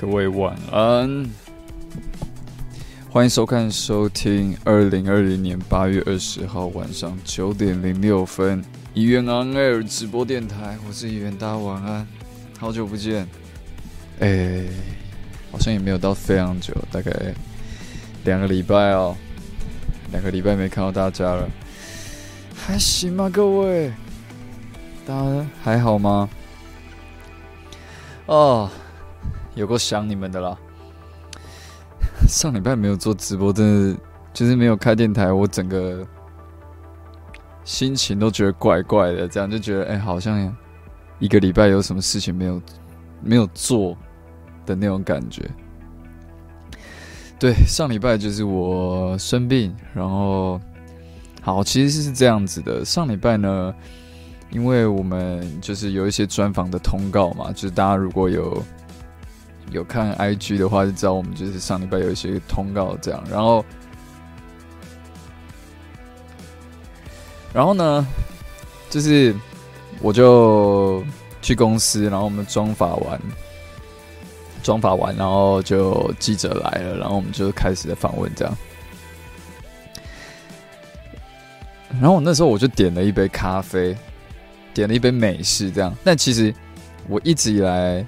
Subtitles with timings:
[0.00, 1.30] 各位晚安，
[3.10, 8.64] 欢迎收看收听二零二零年八月二十号晚上九点零六分，
[8.94, 12.08] 怡园 On L 直播电台，我是怡园，大家晚安，
[12.58, 13.28] 好久不见，
[14.20, 14.64] 哎，
[15.52, 17.12] 好像也没有到非常久，大概
[18.24, 19.14] 两个礼拜哦，
[20.12, 21.46] 两个礼拜没看到大家了，
[22.56, 23.28] 还行吗？
[23.30, 23.92] 各位，
[25.06, 26.26] 大家还好吗？
[28.24, 28.70] 哦。
[29.60, 30.56] 有够想你们的啦！
[32.26, 34.00] 上礼拜没有做直播，真的
[34.32, 36.06] 就是没有开电台，我整个
[37.62, 40.56] 心情都觉得怪怪的，这样就觉得哎，好像
[41.18, 42.62] 一个礼拜有什么事情没有
[43.22, 43.94] 没有做
[44.64, 45.46] 的那种感觉。
[47.38, 50.58] 对，上礼拜就是我生病，然后
[51.42, 52.82] 好，其实是这样子的。
[52.82, 53.74] 上礼拜呢，
[54.50, 58.62] 因为我们就是有一些专访的通告嘛，就是大家如果有。
[59.70, 63.64] 有看 IG 的话，就知道我们就是上礼拜有一些通告这样，然后，
[67.52, 68.04] 然后呢，
[68.88, 69.32] 就是
[70.00, 71.04] 我就
[71.40, 73.20] 去公司，然后我们装法完，
[74.62, 78.56] 装法完，然后就记者来了，然后我们就开始的访问这样，
[82.00, 83.96] 然后我那时候我就点了一杯咖啡，
[84.74, 86.52] 点了一杯美式这样，但其实
[87.06, 88.04] 我一直以来。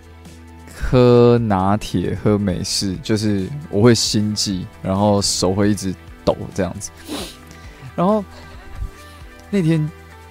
[0.83, 5.95] 喝拿铁、喝美式，就是我会心悸，然后手会一直
[6.25, 6.91] 抖这样子。
[7.95, 8.25] 然后
[9.49, 9.89] 那天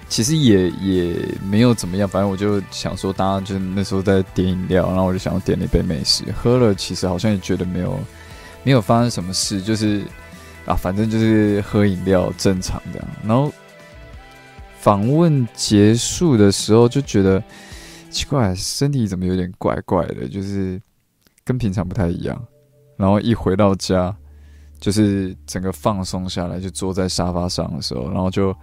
[0.08, 1.16] 其实也也
[1.50, 7.98] 没有怎么样，反正我就想说，大家就那时候在点饮料，然后我就想要点了一杯美式，喝了，其实好像也觉得没有
[8.62, 10.04] 没有发生什么事，就是
[10.66, 13.08] 啊，反正就是喝饮料正常这样。
[13.26, 13.50] 然后
[14.78, 17.42] 访问结束的时候，就觉得。
[18.12, 20.28] 奇怪，身体怎么有点怪怪的？
[20.28, 20.80] 就是
[21.44, 22.40] 跟平常不太一样。
[22.96, 24.14] 然后一回到家，
[24.78, 28.54] 就是整个放松下来，就坐在沙发上的时候，然后就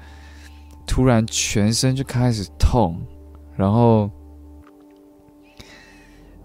[0.85, 2.95] 突然全身就开始痛，
[3.57, 4.09] 然后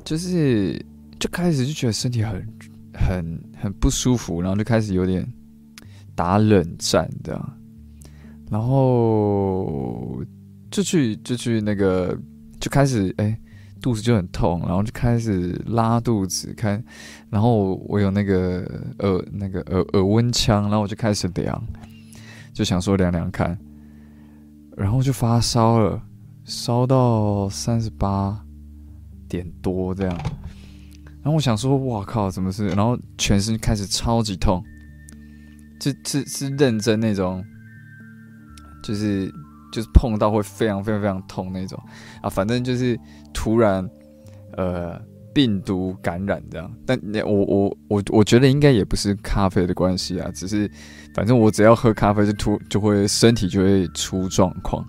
[0.02, 0.74] 就是
[1.20, 2.48] 就开始就觉得身体很
[2.94, 5.30] 很很不舒服，然后就开始有点
[6.14, 7.40] 打冷战的，
[8.50, 10.22] 然后
[10.70, 12.18] 就去就去那个。
[12.64, 13.38] 就开始哎，
[13.82, 16.82] 肚子就很痛，然后就开始拉肚子，看，
[17.28, 18.60] 然后我有那个
[19.00, 21.62] 耳那个耳耳温枪，然后我就开始量，
[22.54, 23.58] 就想说量量看，
[24.78, 26.00] 然后就发烧了，
[26.44, 28.42] 烧到三十八
[29.28, 30.16] 点多这样，
[31.20, 32.68] 然后我想说哇靠，怎么是？
[32.68, 34.64] 然后全身开始超级痛，
[35.82, 37.44] 是是是认真那种，
[38.82, 39.30] 就是
[39.74, 41.76] 就是碰到会非常非常非常痛那种。
[42.22, 42.96] 啊，反正就是
[43.32, 43.88] 突然
[44.56, 45.00] 呃
[45.32, 50.70] 病毒感染这样，但我我我我觉得应该也不是咖啡的关系啊，只是
[51.12, 54.86] 反正我只要喝咖啡就突就会身体就会出状况。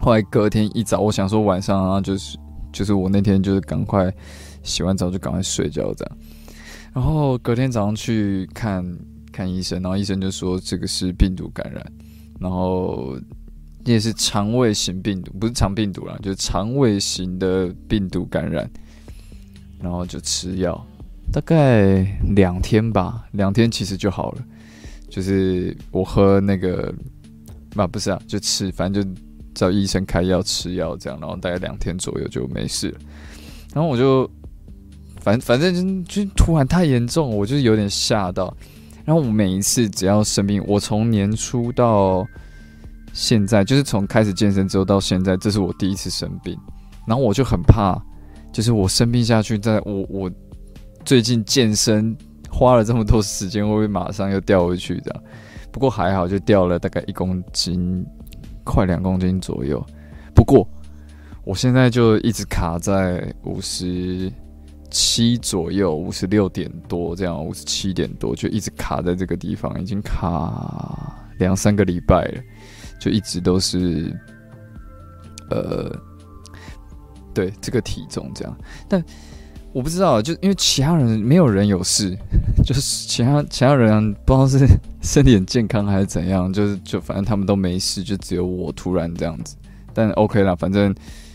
[0.00, 2.36] 后来隔天一早，我想说晚上啊，就是
[2.72, 4.12] 就是我那天就是赶快
[4.64, 6.16] 洗完澡就赶快睡觉这样，
[6.92, 8.84] 然后隔天早上去看
[9.32, 11.84] 看医生，然后医生就说这个是病毒感染，
[12.40, 13.16] 然后
[13.86, 18.68] 也是肠胃型病毒，不是肠病毒啦，就是肠胃型的病毒感染，
[19.80, 20.86] 然后就吃药，
[21.32, 22.02] 大概
[22.34, 24.44] 两天吧，两天其实就好了，
[25.08, 26.92] 就是我喝那个
[27.76, 29.20] 啊不是啊，就吃，反正就。
[29.56, 32.98] 找医生开药吃药，这样，然后大概两天左右就没事了。
[33.72, 34.30] 然后我就，
[35.22, 38.54] 反反正就就突然太严重，我就有点吓到。
[39.06, 42.28] 然后我每一次只要生病，我从年初到
[43.16, 46.54] 现在，就是从开始健身之后到现在，这是我第一次生病。
[47.06, 47.98] 然后我就很怕，
[48.52, 50.30] 就是我生病下去，在我我
[51.02, 52.14] 最近健身
[52.50, 55.00] 花了这么多时间，会不会马上又掉回去？
[55.00, 55.22] 这样，
[55.72, 58.04] 不过还好，就掉了大概一公斤。
[58.68, 59.80] 快两公斤左右，
[60.34, 60.68] 不过
[61.44, 64.28] 我现在就一直卡在五十
[64.90, 72.42] 七左右，五十六点多这样，五十七点多就一直卡在这个地方，已经卡两三个礼拜了，
[73.06, 74.12] 就一直都是
[75.50, 75.94] 呃，
[77.32, 78.56] 对这个体重这样，
[78.88, 79.04] 但。
[79.72, 82.16] 我不知道，就因为其他人没有人有事，
[82.64, 84.66] 就是其他其他人不知道是
[85.02, 89.54] 身体很健康还是怎样，就是就反正他们都没事，就只有我突然这样子。
[89.92, 90.94] 但 OK 啦，反正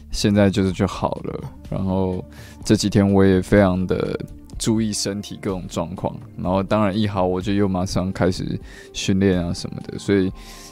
[0.10, 1.40] 现在就是就好了。
[1.70, 2.26] 然后
[2.66, 4.20] 这几天我也非常的
[4.58, 8.60] 注意身体各种状况，然后当然一好我就又马上开始
[8.92, 10.32] 训练啊什么的，所以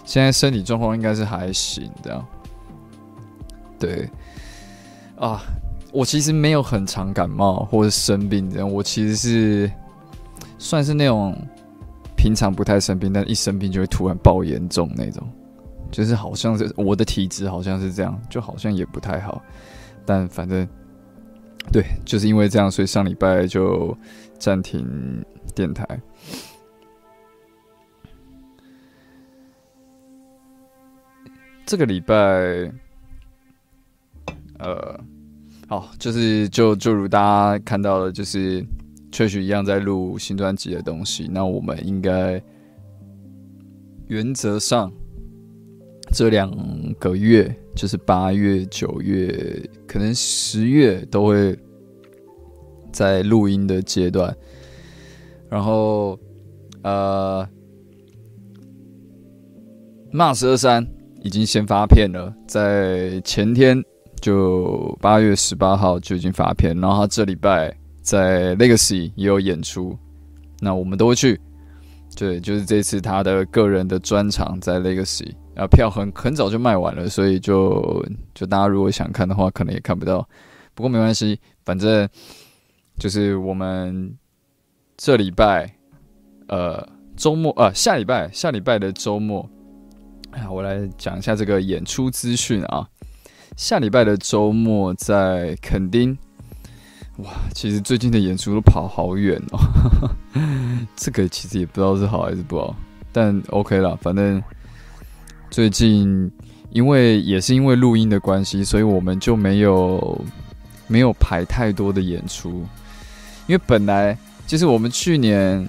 [0.10, 2.26] 现在身体状况应该是还行的。
[3.78, 4.10] 对，
[5.16, 5.44] 啊。
[5.92, 9.72] 我其实没有很常感冒或者生病这样，我其实是
[10.60, 11.36] 算是那种
[12.16, 15.28] 平常不太生病，但一生病就会突然爆严重那种，
[15.90, 19.42] 就是好像是我的体质好像是这样，就好像也不太好，
[20.06, 20.68] 但反正
[21.72, 23.98] 对，就是因为这样，所以上礼拜就
[24.38, 24.86] 暂停
[25.56, 25.84] 电台。
[31.70, 32.16] 这个礼拜，
[34.58, 35.00] 呃。
[35.68, 38.66] 好，就是就就如大家看到的，就是
[39.12, 41.30] 确实一样在录新专辑的东西。
[41.32, 42.42] 那我们应该
[44.08, 44.92] 原则上
[46.12, 46.52] 这两
[46.96, 51.56] 个月，就是八月、九月，可能十月都会
[52.92, 54.36] 在录音的阶段。
[55.52, 56.20] 然后，
[56.82, 57.48] 呃
[60.12, 60.84] m a s 二三
[61.22, 63.82] 已经先发片了，在前天。
[64.22, 69.98] 就八月十八号就已经发片，然后他这礼拜在 Legacy 也有演出，
[70.60, 71.40] 那我们都会去。
[72.18, 80.28] 对，就是这次他的个人的专场在 Legacy，啊，票很很早就卖完了，所以就就大家如果想看的话，可能也看不到。
[80.76, 82.06] 不过没关系，反正
[82.98, 84.14] 就是我们
[84.98, 85.74] 这礼拜，
[86.50, 86.86] 呃，
[87.16, 89.50] 周末啊，下礼拜下礼拜的周末，
[90.32, 92.88] 啊，我来讲一下这个演出资讯啊。
[93.58, 96.18] 下礼拜的周末在垦丁，
[97.18, 97.32] 哇！
[97.54, 99.60] 其实最近的演出都跑好远哦，
[100.96, 102.74] 这个其实也不知道是好还是不好，
[103.12, 104.42] 但 OK 了，反正
[105.50, 106.32] 最近
[106.70, 110.22] 因为也是因为录音的关系，所以我们就没有
[110.88, 112.66] 没有排太多的演出，
[113.48, 114.18] 因为本来
[114.48, 115.68] 就是我们去年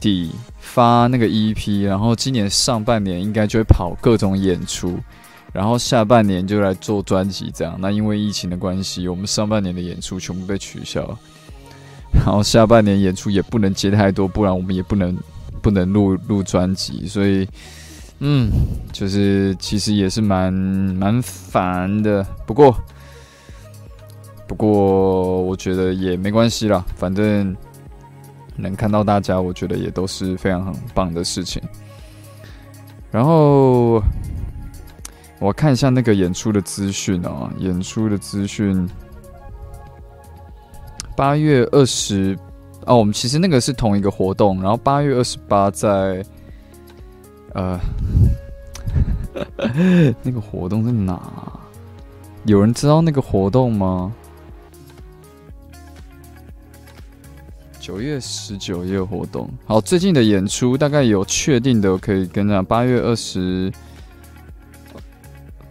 [0.00, 4.98] 底发那个 EP，然后今年上半年应该就会跑各种演出。
[5.52, 7.78] 然后下半年就来做专辑，这样。
[7.80, 11.16] 那因为疫情的关系，我们上半年的演出全部被取消。
[12.12, 15.16] 然后下半年演出也不能接太多，不然我们也不能
[15.62, 17.06] 不能录录专辑。
[17.06, 17.48] 所以，
[18.18, 18.50] 嗯，
[18.92, 22.22] 就是其实也是蛮蛮烦的。
[22.46, 22.76] 不过，
[24.46, 27.56] 不过我觉得也没关系啦，反正
[28.56, 31.62] 能看到大家，我觉得也都是非常很棒的事情。
[33.10, 34.02] 然后。
[35.38, 38.88] 我看一下那个演出的资讯啊，演出的资讯，
[41.14, 42.34] 八月二十
[42.86, 46.24] 哦，我们其实那个是同一个活动，然后八月二十八在，
[47.52, 47.78] 呃，
[50.24, 51.20] 那个活动在哪？
[52.44, 54.10] 有人知道那个活动吗？
[57.86, 59.48] 九月十九也有活动。
[59.64, 62.64] 好，最近的演出大概有确定的，可以跟上。
[62.64, 63.72] 八月二十，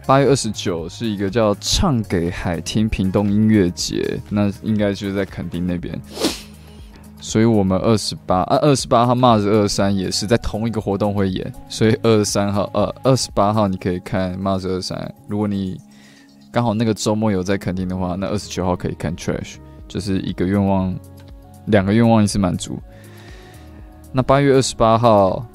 [0.06, 5.94] 八月二十九是一个叫“唱给海听”屏东音乐节，那应该就是在垦丁那边。
[7.20, 15.14] 所以我们二十八啊，二十八号 Mars 二三也是在同一个活动会演，所以二十三号二二十八号你可以看 Mars 二三。
[15.28, 15.78] 如果你
[16.50, 19.56] 刚好那个周末有在垦丁的话，那二十九号可以看 Trash，
[19.86, 20.98] 就是一个愿望，
[21.66, 22.78] 两个愿望一次满足。
[24.12, 25.46] 那八月二十八号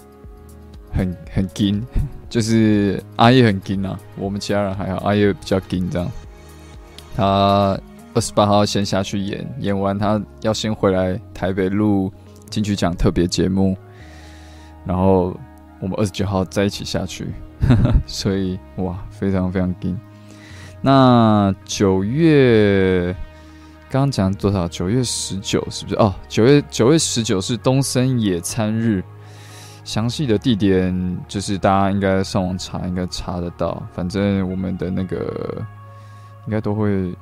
[0.94, 1.84] 很很紧，
[2.30, 6.12] 就是阿叶很紧啊，我们其他人还好，阿叶比较紧这样，
[7.16, 7.80] 他。
[8.14, 12.12] 二十八号先下去演，演完他要先回来台北录
[12.50, 13.74] 金曲奖特别节目，
[14.86, 15.34] 然后
[15.80, 17.28] 我们二十九号再一起下去，
[18.06, 19.98] 所以哇，非常非常紧。
[20.82, 23.16] 那九月
[23.92, 24.66] 刚讲多少？
[24.70, 25.96] 九月十九是不是？
[25.96, 29.04] 哦，九月九月十九是东森野餐日，
[29.84, 33.84] 详细的地点就是大家应该上网查，应该查得到。
[33.92, 35.62] 反正我们的那个
[36.48, 37.14] 应该都会。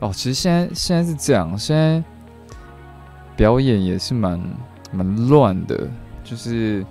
[0.00, 2.04] 哦，其实现在现在是这样，现在
[3.36, 4.38] 表演也是蛮
[4.92, 5.88] 蛮乱的，
[6.22, 6.84] 就是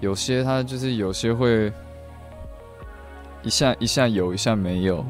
[0.00, 1.72] 有些他就是有些会
[3.44, 5.04] 一下一下有，一下没有。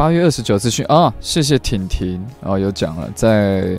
[0.00, 3.78] 八月二十九资讯啊，谢谢婷婷，然后有讲了，在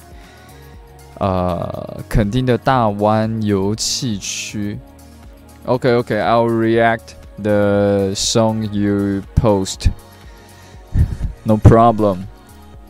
[1.18, 4.78] 呃垦丁的大湾油气区。
[5.66, 9.90] OK OK，I'll react the song you post.
[11.44, 12.28] No problem.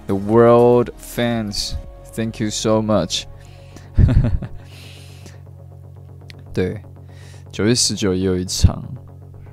[0.08, 1.76] The world fans,
[2.14, 3.24] thank you so much.
[6.54, 6.82] 对，
[7.50, 8.84] 九月十九也有一场，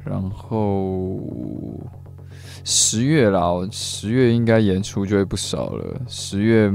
[0.04, 1.20] 然后
[2.70, 5.98] 十月啦，十月应该演出就会不少了。
[6.06, 6.70] 十月，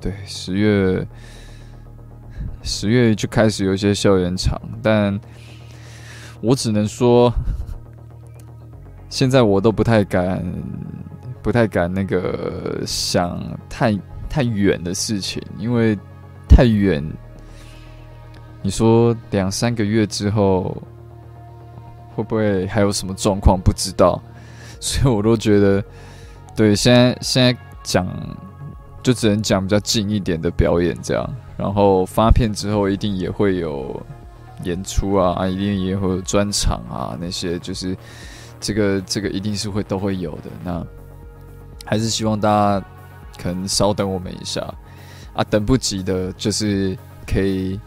[0.00, 1.04] 对，十月，
[2.62, 5.18] 十月就开始有一些校园场，但
[6.40, 7.32] 我只能说，
[9.08, 10.44] 现在我都不太敢。
[11.42, 13.98] 不太敢那个想太
[14.28, 15.98] 太远的事情，因为
[16.46, 17.02] 太远，
[18.60, 20.76] 你说两三个月之后
[22.14, 23.58] 会不会还有什么状况？
[23.58, 24.22] 不知道，
[24.80, 25.84] 所以我都觉得，
[26.56, 28.08] 对，现在现在讲
[29.02, 34.04] 就只能讲比较近一点的表演这样，然后发片之后一定也会有
[34.64, 37.96] 演出啊，一定也会有专场啊，那些就是
[38.58, 40.84] 这个这个一定是会都会有的那。
[41.86, 42.86] 还是希望大家
[43.36, 44.60] 可能稍等我们一下
[45.32, 46.96] 啊，等不及的，就是
[47.26, 47.80] 可以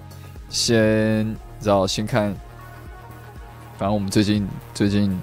[0.50, 1.24] 先
[1.62, 2.36] 知道先看。
[3.78, 5.18] 反正我们最近最近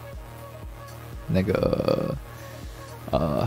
[1.33, 2.15] 那个
[3.11, 3.47] 呃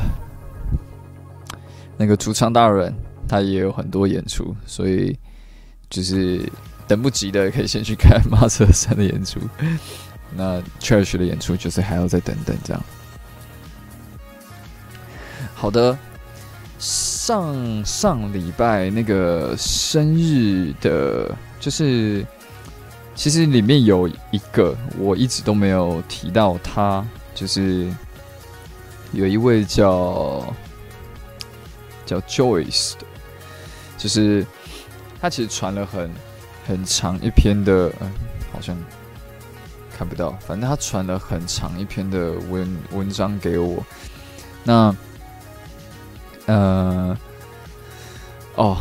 [1.98, 2.94] 那个主唱大人
[3.28, 5.18] 他也有很多演出，所以
[5.90, 6.42] 就是
[6.88, 9.40] 等不及的可以先去看马车山的演出。
[10.36, 12.84] 那 Church 的演出就是还要再等等这样。
[15.54, 15.98] 好的，
[16.80, 22.26] 上上礼拜那个生日的，就是
[23.16, 27.88] 其实里面有一个我一直都没有提到他，就是
[29.12, 30.54] 有一位叫
[32.06, 33.06] 叫 Joyce 的，
[33.98, 34.46] 就是
[35.22, 36.12] 他其实传了很
[36.68, 38.12] 很长一篇的，嗯，
[38.52, 38.78] 好像
[39.98, 43.84] 看不到，反正他传了很长一篇的文文章给我，
[44.64, 44.96] 那。
[46.46, 47.18] 呃，
[48.56, 48.76] 哦，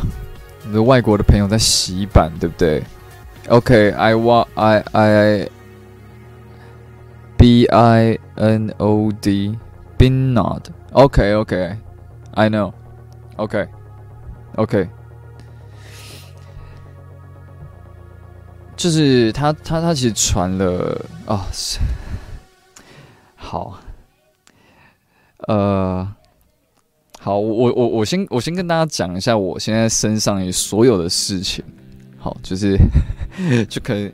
[0.65, 2.83] 你的外国的朋友在洗版，对不对
[3.47, 5.49] ？OK，I want I I
[7.37, 9.57] B I N O D
[9.97, 10.65] Binod。
[10.91, 12.73] OK OK，I know。
[13.37, 13.67] OK
[14.55, 14.87] OK，
[18.75, 21.47] 就是他他他其实传了啊，
[23.35, 23.79] 好，
[25.47, 26.15] 呃。
[27.19, 31.63] 好，我我我先我先跟大家讲一下我现在身上所有的事情。
[32.19, 32.77] 好，就是
[33.69, 34.11] 就可以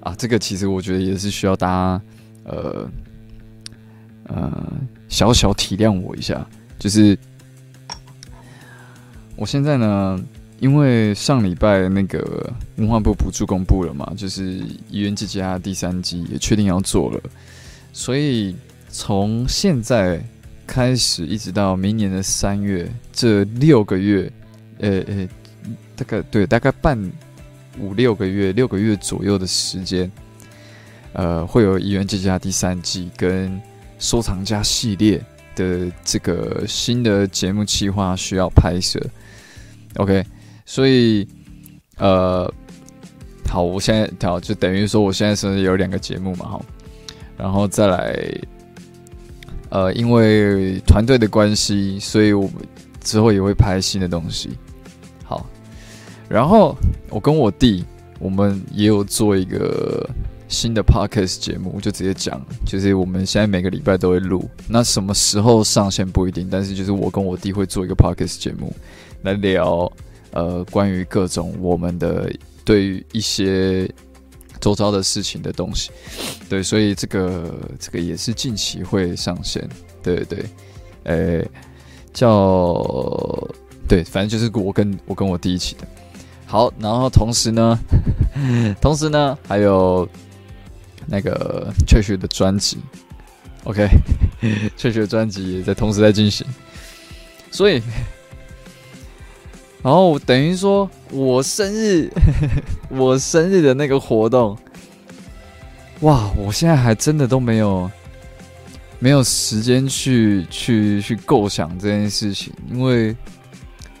[0.00, 2.02] 啊，这个其实我觉得也是需要大家
[2.42, 2.90] 呃
[4.28, 4.72] 呃
[5.08, 6.46] 小小体谅我一下。
[6.78, 7.18] 就是
[9.34, 10.24] 我现在呢，
[10.60, 17.20] 因为上礼拜那个文化部补助公布了嘛，就是《医院之家》第三季也确定要做了，
[17.92, 18.54] 所以
[18.88, 20.22] 从现在。
[20.70, 24.30] 开始一直到明年的三月，这六个月，
[24.80, 25.26] 呃呃，
[25.96, 27.10] 大概对，大概半
[27.80, 30.12] 五六个月，六个月左右的时间，
[31.14, 33.58] 呃，会有《一元之家》第三季跟
[33.98, 35.20] 收藏家系列
[35.56, 39.00] 的这个新的节目计划需要拍摄
[39.96, 40.24] ，OK，
[40.64, 41.26] 所以
[41.96, 42.52] 呃，
[43.48, 46.60] 好，我现在好就等于说我现在是有两个节目嘛，哈，
[47.36, 48.16] 然后再来，
[49.70, 52.54] 呃，因为团队的关系，所以我们
[53.00, 54.50] 之后也会拍新的东西，
[55.24, 55.44] 好，
[56.28, 56.76] 然后
[57.10, 57.84] 我跟我弟，
[58.20, 60.08] 我们也有做一个。
[60.48, 68.74] 新的 podcast 节目就直接讲，就是我们现在每个礼拜都会录，那什么时候上线不一定，但是就是我跟我弟会做一个 podcast 节目，
[69.22, 69.90] 来聊
[70.32, 72.32] 呃关于各种我们的
[72.64, 73.86] 对于一些
[74.58, 75.90] 周遭的事情的东西，
[76.48, 79.68] 对，所以这个这个也是近期会上线，
[80.02, 80.44] 对对对，
[81.04, 81.44] 呃
[82.14, 83.48] 叫
[83.86, 85.86] 对，反正就是我跟我跟我弟一起的，
[86.46, 87.78] 好，然后同时呢，
[88.80, 90.08] 同时呢还有。
[91.10, 92.78] 那个雀雪的专辑
[93.64, 93.88] ，OK，
[94.76, 96.46] 雀雪专辑也在同时在进行，
[97.50, 97.82] 所以，
[99.82, 102.10] 然后等于说我生日，
[102.90, 104.56] 我生日的那个活动，
[106.00, 107.90] 哇，我现在还真的都没有
[108.98, 113.16] 没有时间去去去构想这件事情，因为，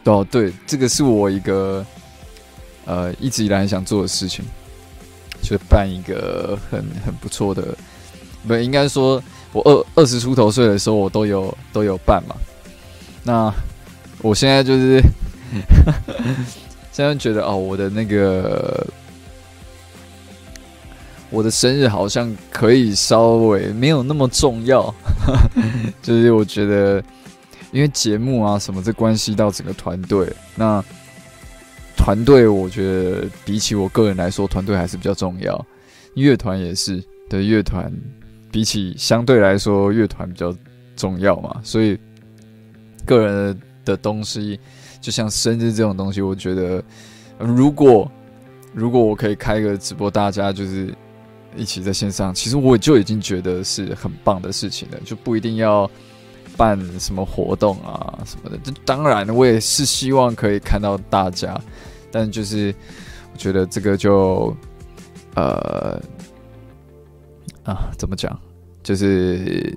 [0.04, 1.84] 哦，对，这个是我一个
[2.84, 4.44] 呃一直以来想做的事情。
[5.42, 7.62] 就办一个很很不错的，
[8.46, 9.22] 不应该说，
[9.52, 12.36] 我二二十出头岁的时候，我都有都有办嘛。
[13.22, 13.52] 那
[14.20, 15.00] 我现在就是
[16.92, 18.86] 现在觉得哦，我的那个
[21.30, 24.94] 我的生日好像可以稍微没有那么重要，
[26.02, 27.02] 就是我觉得
[27.72, 30.84] 因为节目啊什么，这关系到整个团队那。
[31.98, 35.66] 团队，我觉得比起我个人来说，团队还是比较重要。
[36.14, 37.92] 乐团也是，对乐团
[38.50, 40.54] 比起相对来说，乐团比较
[40.96, 41.60] 重要嘛。
[41.62, 41.98] 所以
[43.04, 44.58] 个人的东西，
[45.00, 46.82] 就像生日这种东西，我觉得
[47.38, 48.10] 如果
[48.72, 50.94] 如果我可以开个直播，大家就是
[51.56, 55.88] 一起在线上，其实我就已经觉得是很棒的事情了，就不一定要
[56.56, 58.58] 办什么活动啊什么的。
[58.64, 61.60] 这当然，我也是希望可以看到大家。
[62.10, 62.74] 但就是，
[63.32, 64.56] 我觉得这个就，
[65.34, 66.00] 呃，
[67.64, 68.38] 啊，怎么讲？
[68.82, 69.76] 就是，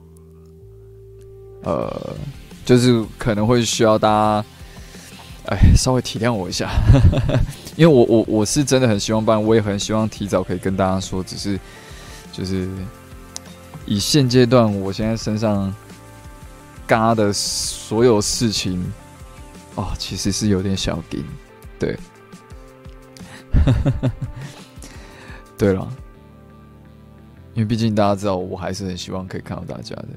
[1.64, 2.16] 呃，
[2.64, 4.46] 就是可能会需要大家，
[5.48, 6.70] 哎，稍微体谅我一下，
[7.76, 11.60] 因为我我我是真的很希望办，我也很希望提早可以跟大家说，只是，
[12.32, 12.70] 就是
[13.86, 15.74] 以现阶段我现在身上
[16.88, 18.82] 嘎的所有事情，
[19.76, 21.26] 哦，其实是有点小紧，
[21.78, 21.98] 对。
[23.52, 24.12] 哈 哈
[25.58, 25.88] 对了，
[27.54, 30.08] 因为毕竟大家知道，我还是很希望可以看到大家的，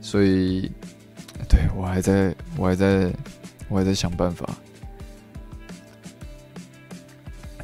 [0.00, 0.70] 所以，
[1.48, 3.12] 对我还在，我还在，
[3.68, 4.48] 我还在想办法。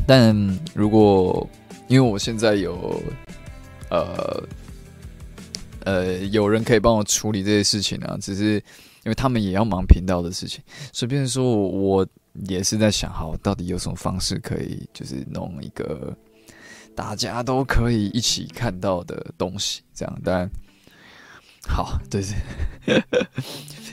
[0.07, 0.37] 但
[0.75, 1.49] 如果
[1.87, 3.03] 因为我现在有，
[3.91, 4.43] 呃，
[5.85, 8.55] 呃，有人可以帮我处理这些事情啊，只是
[9.05, 12.07] 因为他们也要忙频道的事情，随便说我。
[12.47, 16.17] 也是在想，好，到底有什么方式可以，就是弄一个
[16.95, 20.21] 大家都可以一起看到的东西，这样。
[20.25, 20.49] 但
[21.69, 22.23] 好，对
[22.85, 23.03] 对，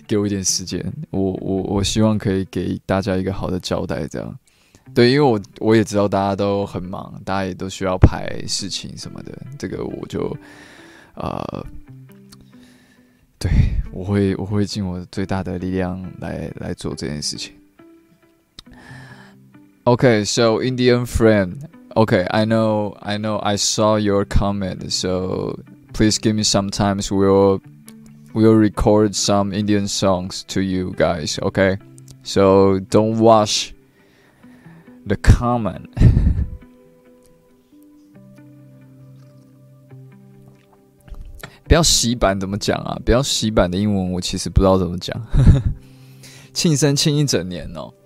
[0.07, 4.39] 给我一点时间，我我我希望可以给大家一个好的交代，这样。
[4.93, 10.37] 对，因为我我也知道大家都很忙，大家也都需要排事情什么的，这个我就
[11.15, 11.65] 呃，
[13.39, 13.49] 对
[13.91, 17.51] 我会我会尽我最大的力量来来做这件事情。
[19.86, 21.68] Okay, so Indian friend.
[21.96, 24.92] Okay, I know, I know, I saw your comment.
[24.92, 25.58] So
[25.92, 27.00] please give me some time.
[27.10, 27.60] We'll
[28.32, 31.38] we'll record some Indian songs to you guys.
[31.42, 31.78] Okay,
[32.22, 33.74] so don't watch
[35.06, 35.88] the comment.
[41.64, 42.98] 不要洗版怎么讲啊？
[43.04, 45.20] 不要洗版的英文我其实不知道怎么讲。
[46.52, 47.92] 庆生庆一整年哦。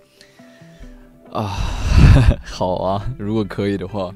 [1.31, 1.55] 啊，
[2.43, 3.09] 好啊！
[3.17, 4.13] 如果可以的话，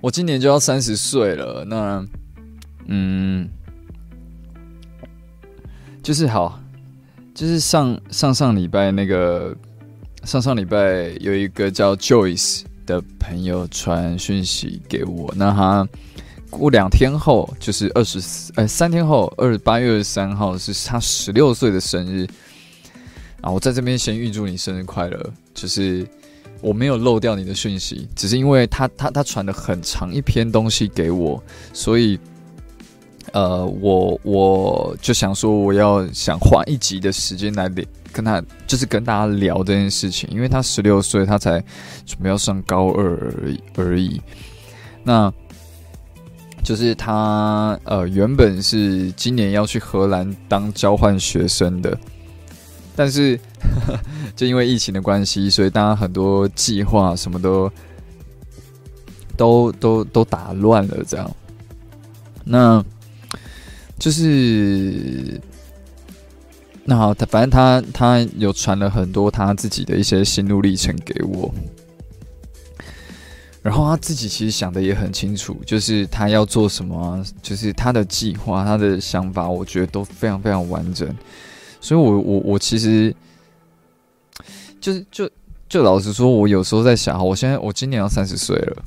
[0.00, 1.64] 我今年就要三十岁了。
[1.64, 2.06] 那，
[2.86, 3.48] 嗯，
[6.02, 6.60] 就是好，
[7.34, 9.56] 就是上上上礼拜那个
[10.24, 15.88] 上上礼拜有一个叫 Joyce 的朋友传讯息给我，那他
[16.48, 22.28] 过两天后就是二十四，哎，三天后二八月二十三号是他十六岁的生日。
[23.40, 25.32] 啊，我在这边先预祝你生日快乐。
[25.54, 26.06] 就是
[26.60, 32.18] 我没有漏掉你的讯息，只是因为他他他传了很长一篇东西给我，所以
[33.32, 37.68] 呃，我我就想说，我要想花一集的时间来
[38.12, 41.58] 跟他，就是跟大家聊这件事情，因为他十六岁，他才
[42.04, 44.20] 准备要上高二而已而已。
[45.02, 45.32] 那
[46.62, 51.98] 就是他呃，原本是今年要去荷兰当交换学生的，
[52.94, 53.40] 但是
[54.36, 57.70] 就因为疫情的关系，所以大家很多计划什么都
[59.36, 61.30] 都都都打乱了，这样。
[62.44, 62.84] 那
[63.98, 65.40] 就是，
[66.84, 71.54] 那好，他反正他他有传了很多他自己的一些心路历程给我，
[73.62, 81.08] 然后他自己其实想的也很清楚，就是他要做什么，就是他的计划、他的想法，我觉得都非常非常完整。
[81.80, 83.14] 所以，我我我其实
[84.82, 85.30] 就是就
[85.66, 88.82] 就老实说，我有时候在想，我现在我今年要三十岁了，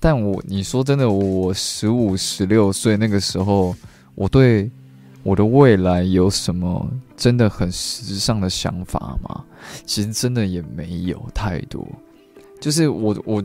[0.00, 3.76] 但我你说真的，我十五十六岁那个时候。
[4.14, 4.70] 我对
[5.22, 9.42] 我的未来有什么真的很时尚的想法吗？
[9.86, 11.82] 其实真的也没有太多。
[12.60, 13.42] 就是我我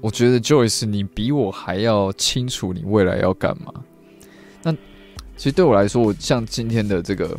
[0.00, 3.70] 我觉得 Joyce，你比我还要清楚你未来要干嘛。
[4.62, 4.72] 那
[5.36, 7.38] 其实对我来说，我像今天的这个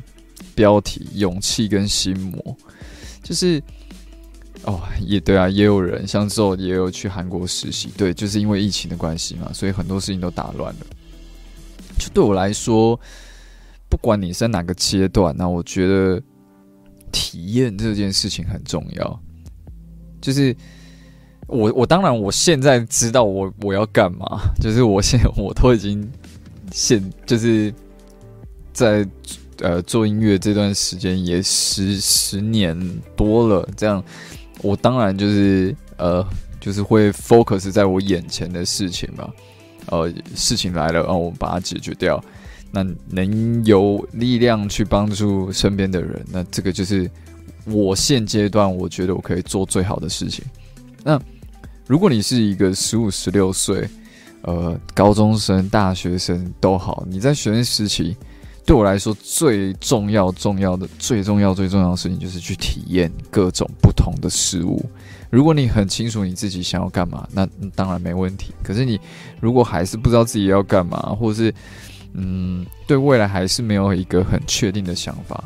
[0.53, 2.55] 标题“勇气跟心魔”，
[3.29, 3.61] 就是
[4.63, 10.85] 哦，也对啊，也有人像之后也有去韩国实习，对，就是因为疫情的关系嘛，所以很多事情都打乱了。
[11.99, 12.99] 就对我来说，
[13.87, 16.19] 不管你在哪个阶段，那我觉得
[17.11, 19.21] 体验这件事情很重要。
[20.19, 20.55] 就是
[21.45, 26.11] 我，我当然我现在知道我我要干嘛，就是我现我都已经
[26.71, 27.71] 现就是
[28.73, 29.07] 在
[29.61, 32.77] 呃做音乐这段时间也十十年
[33.15, 34.03] 多了，这样
[34.61, 36.25] 我当然就是呃
[36.59, 39.29] 就是会 focus 在我眼前的事情吧。
[39.91, 42.23] 呃，事情来了，然后我把它解决掉。
[42.71, 47.09] 那能有力量去帮助身边的人，那这个就是
[47.65, 50.45] 我现阶段我觉得我可以做最好的事情。
[51.03, 51.19] 那
[51.87, 53.89] 如果你是一个十五、十六岁，
[54.43, 58.15] 呃，高中生、大学生都好，你在学生时期，
[58.65, 64.83] 对我来说最重要、重要的、最重要、最重要的事情就是去体验各种不同的事物。
[65.31, 68.53] 如果你很清楚你自己想要干嘛，那当然没问题。
[68.63, 68.99] 可是你
[69.39, 71.53] 如果还是不知道自己要干嘛，或者是
[72.13, 75.43] 嗯，对未来还是没有一个很确定的想法，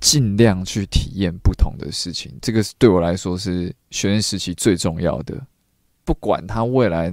[0.00, 2.32] 尽量去体验不同的事情。
[2.40, 5.34] 这个是对我来说是学生时期最重要的。
[6.04, 7.12] 不管他未来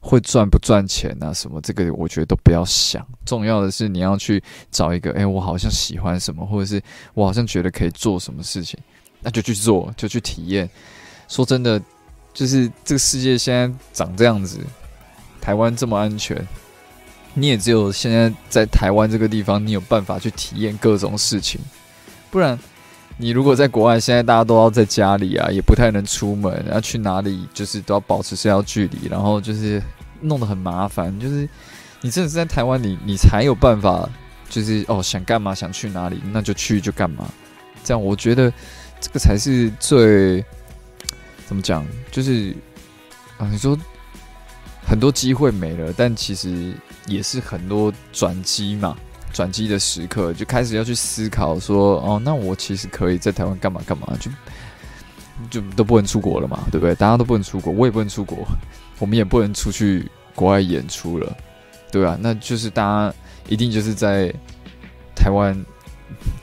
[0.00, 3.06] 会赚不赚钱啊什么，这个我觉得都不要想。
[3.26, 6.82] 重要的是你要去找一个，哎，我好像喜欢什么，或者是
[7.14, 8.78] 我好像觉得可以做什么事情，
[9.20, 10.68] 那就去做，就去体验。
[11.28, 11.80] 说真的，
[12.32, 14.58] 就是这个世界现在长这样子，
[15.40, 16.36] 台湾这么安全，
[17.34, 21.60] 你也只有现在在台湾这个地方，你有办法去体验各种事情。
[22.30, 22.58] 不然，
[23.20, 29.82] 你如果在国外，现在大家都要在家里啊，也不太能出门，要去哪里就是都要保持社交距离，然后就是
[30.22, 31.16] 弄得很麻烦。
[31.20, 31.46] 就是
[32.00, 34.08] 你真的是在台湾，你你才有办法，
[34.48, 37.28] 就是哦想干嘛想去哪里，那就去就干嘛。
[37.84, 38.50] 这样我觉得
[39.00, 40.42] 这个才是最。
[41.46, 41.84] 怎么讲？
[42.12, 42.54] 就是
[43.36, 43.76] 啊，你说
[44.86, 46.72] 很多机会没了，但其实
[47.06, 48.96] 也是很多转机嘛，
[49.32, 54.30] 转机的时刻就开始要去思考说，哦，那我其实可以在台湾干嘛干嘛，就
[55.48, 56.94] 就都不能出国了嘛，对不对？
[56.94, 58.46] 大家都不能出国，我也不能出国，
[58.98, 61.36] 我们也不能出去国外演出了，
[61.90, 62.18] 对吧？
[62.20, 63.14] 那就是大家
[63.48, 64.32] 一定就是在
[65.14, 65.54] 台湾，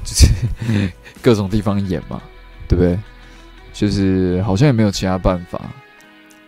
[0.04, 2.22] 就是 各种地方演嘛，
[2.68, 2.98] 对不对？
[3.74, 5.62] 就是好像也没有其他办法，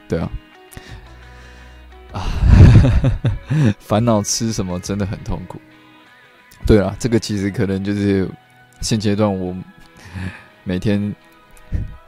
[0.07, 0.31] 对啊，
[2.11, 2.25] 啊，
[3.77, 5.61] 烦恼吃什么真的很痛苦。
[6.65, 8.29] 对啊，这个其实可能就是
[8.81, 9.55] 现阶段我
[10.63, 11.13] 每天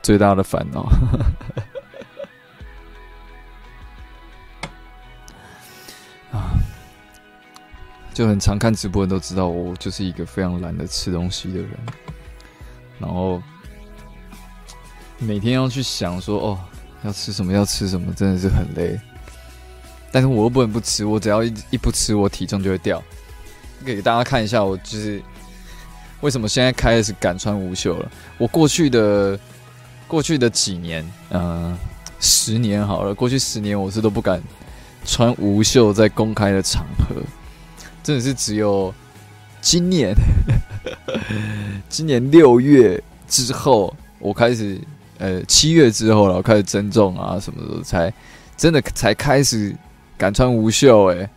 [0.01, 0.81] 最大的烦恼。
[6.31, 6.53] 啊，
[8.13, 11.71] 就很常看直播的都知道，我就是一个非常懒得吃东西的人，
[12.99, 13.41] 然后。
[15.23, 16.59] 每天要去想说哦，
[17.03, 18.99] 要吃什么要吃什么，真的是很累。
[20.11, 22.99] 但是我又不能不吃，我只要一一不吃，我体重就会掉。
[23.85, 25.21] 给大家看一下，我就是
[26.21, 28.11] 为什么现在开始敢穿无袖了。
[28.37, 29.39] 我过去的
[30.07, 31.77] 过去的几年，嗯，
[32.19, 34.41] 十年好了，过去十年我是都不敢
[35.05, 37.15] 穿无袖在公开的场合，
[38.03, 38.93] 真的是只有
[39.61, 40.13] 今年，
[41.89, 44.79] 今年六月之后，我开始。
[45.23, 48.11] 呃，七月之后了，开始增重啊，什么的才
[48.57, 49.71] 真的才开始
[50.17, 51.11] 敢穿无袖。
[51.11, 51.29] 哎，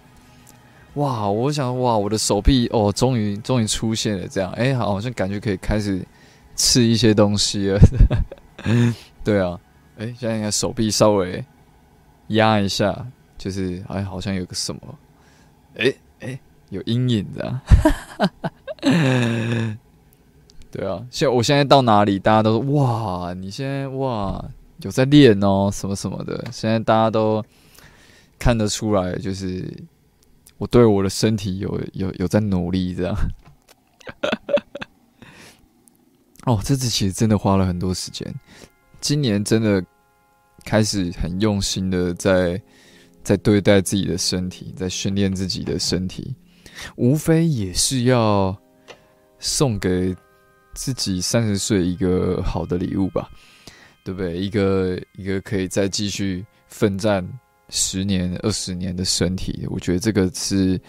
[0.94, 6.04] 哇，我想哇，我的手臂哦，终于终于出现了这样，哎，好像感觉可以开始
[6.54, 7.80] 吃一些东西了。
[9.24, 9.58] 对啊，
[9.98, 11.44] 哎，现在看手臂稍微
[12.28, 14.80] 压一下，就是哎，好像有个什么，
[15.76, 16.38] 哎哎，
[16.70, 17.60] 有阴影的。
[20.70, 24.44] 对啊，现我现在到哪里，大家都说哇，你现在哇
[24.78, 26.44] 有在练哦，什么什么的。
[26.52, 27.44] 现在大家都
[28.38, 29.72] 看得出来，就是
[30.58, 33.16] 我对我的身体有有有在努力这样。
[36.46, 38.34] 哦，这次其实真的花了很多时间。
[39.00, 39.84] 今年真的
[40.64, 42.60] 开始很用心的在
[43.22, 46.34] 在对待自己的身体，在训练自己的身体，
[46.96, 48.54] 无非也是要
[49.38, 50.14] 送给
[50.74, 53.30] 自己三十岁一个好的礼物吧，
[54.04, 54.38] 对不对？
[54.38, 57.26] 一个一个可以再继续奋战
[57.70, 60.80] 十年、二十年的身体，我觉得这个是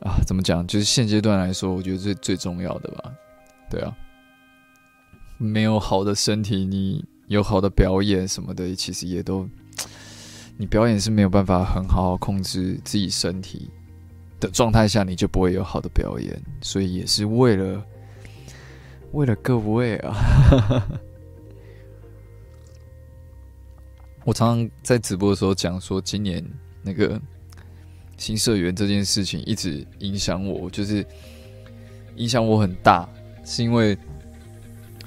[0.00, 0.66] 啊，怎么讲？
[0.66, 3.12] 就是现阶段来说，我觉得最最重要的吧。
[3.70, 3.92] 对啊，
[5.38, 9.48] 没有好的身体，你有好的表演什么的，其实也都，
[10.56, 13.68] 你表演是没有办法很好好控制自己身体
[14.38, 16.40] 的状态下，你就不会有好的表演。
[16.60, 17.84] 所以也是为了，
[19.12, 20.14] 为了各位啊，
[24.26, 26.44] 我常常在直播的时候讲说，今年
[26.82, 27.18] 那个
[28.16, 31.06] 新社员这件事情一直影响我，就是
[32.16, 33.08] 影响我很大。
[33.44, 33.96] 是因为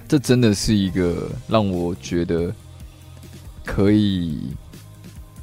[0.08, 2.56] 这真的是一个让我觉得
[3.66, 4.56] 可以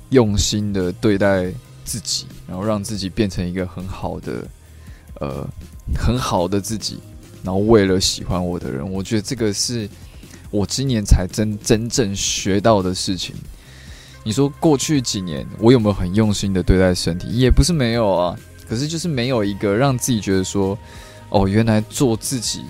[0.08, 1.52] 用心的对待
[1.84, 4.48] 自己，然后让自己变成一个很好的
[5.20, 5.46] 呃
[5.94, 6.98] 很好的自己，
[7.44, 9.86] 然后为了喜欢我的人，我觉得这个是
[10.50, 13.36] 我今年才真真正学到的事情。
[14.26, 17.28] 你说过去几年我有没有很用心的对待身体？
[17.28, 18.36] 也不是没有啊，
[18.68, 20.76] 可是就是没有一个让自己觉得说，
[21.28, 22.64] 哦，原来做自己。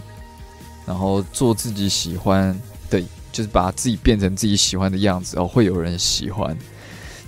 [0.85, 2.55] 然后做自己喜欢
[2.91, 6.55] 的，就是把自己变成自己喜欢的样子哦，会有人喜欢。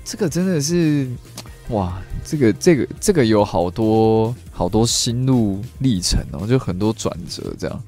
[0.04, 1.08] 这个真的是，
[1.70, 7.82] 哇，这个这个这个有好多好多心路历程哦，就很多转折这样。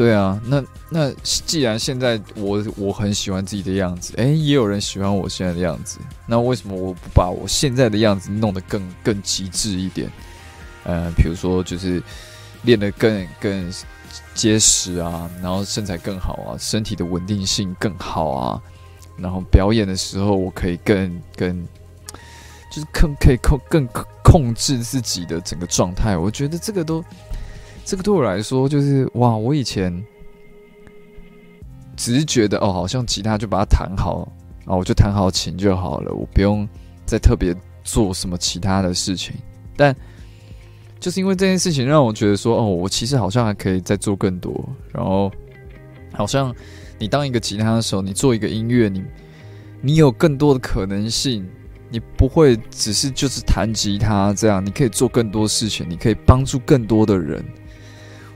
[0.00, 10.10] 对啊，那那既然现在我我很喜欢自己的样子，诶，也有人喜欢我现在的样子，那为什么我不把我现在的样子弄得更更极致一点？
[10.84, 12.02] 呃，比如说就是
[12.62, 13.72] 练得更更。
[14.34, 18.62] 结实啊，然后身材更好啊，身体的稳定性更好啊，
[19.16, 21.62] 然后表演的时候我可以更更，
[22.72, 23.86] 就是更可以控更
[24.24, 26.16] 控制自己的整个状态。
[26.16, 27.04] 我觉得这个都，
[27.90, 29.92] 这个对我来说就是哇，我以前
[31.96, 34.30] 只是觉得哦，好像吉他就把它弹好
[34.64, 36.68] 啊，我就弹好琴就好了，我不用
[37.04, 39.34] 再特别做什么其他的事情，
[39.76, 39.92] 但。
[41.00, 44.68] 就是因为这件事情，让我觉得说，哦，我其实好像还可以再做更多。
[44.92, 45.32] 然后，
[46.12, 46.54] 好像
[46.96, 49.02] 你当一个吉他手，你做一个音乐，你
[49.80, 51.44] 你有更多的可能性。
[51.92, 57.44] 你不会只是就是弹吉他这样，你可以做更多事情，你可以帮助更多的人。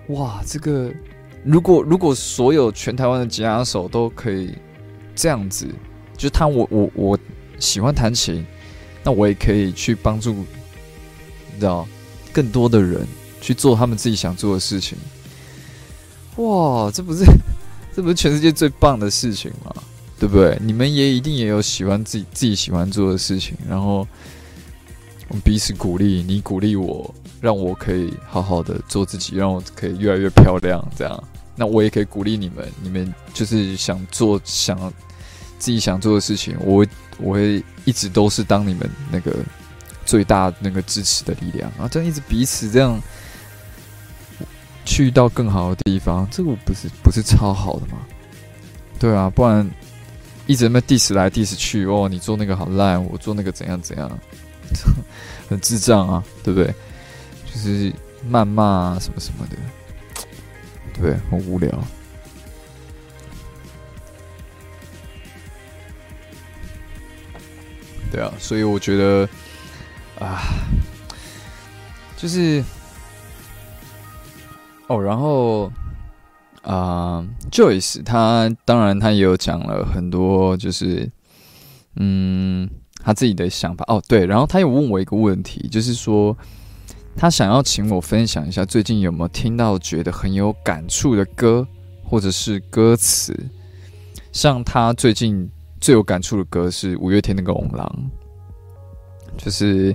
[0.08, 0.92] 哇，这个
[1.44, 4.54] 如果如果所有全台湾的吉他手都可以
[5.14, 5.66] 这样子，
[6.16, 7.18] 就他我我我
[7.58, 8.44] 喜欢弹琴，
[9.02, 11.86] 那我也可以去帮助，你知道。
[12.32, 13.06] 更多的人
[13.40, 14.98] 去做他们自己想做的事情，
[16.34, 17.24] 哇，这不是
[17.94, 19.72] 这不是全世界最棒的事情吗？
[20.18, 20.58] 对不对？
[20.60, 23.98] 你们也一定也有喜欢自己自己喜欢做的事情，然后
[25.28, 30.82] 我们彼此鼓励，你鼓励我，让我可以好好的做自己，让我可以越来越漂亮。
[30.96, 34.78] 这样，那我也可以鼓励你们，你们就是想做想
[35.58, 36.86] 自己想做的事情，我
[37.18, 39.36] 我会一直都是当你们那个。
[40.06, 43.00] 最大那个支持的力量啊，这样一直彼此这样
[44.84, 48.02] 去到更好的地方，这个不是不是超好的吗？
[48.98, 49.66] 对啊，不然
[50.46, 54.18] 一直那 diss 来 diss 去哦，你做那个好烂，我做那个怎样怎样，
[55.48, 56.74] 很智障啊，对不对？
[57.54, 57.92] 就是
[58.28, 59.56] 谩骂啊什么什么的，
[61.00, 61.70] 对，很无聊。
[68.10, 69.28] 对啊，所以我觉得。
[70.20, 70.40] 啊，
[72.16, 72.62] 就是
[74.86, 75.70] 哦，然后
[76.62, 81.10] 啊，Joyce 他当然他也有讲了很多，就是
[81.96, 82.70] 嗯，
[83.02, 86.34] 他自己的想法哦，对，然后他有问我一个问题，就是说
[87.16, 91.66] 他想要请我分享一下最近有没有听到觉得很有感触的歌
[92.02, 93.34] 或者是歌词，
[94.32, 95.48] 像他最近
[95.80, 97.86] 最有感触的歌是五月天那个《红狼》。
[99.42, 99.94] 就是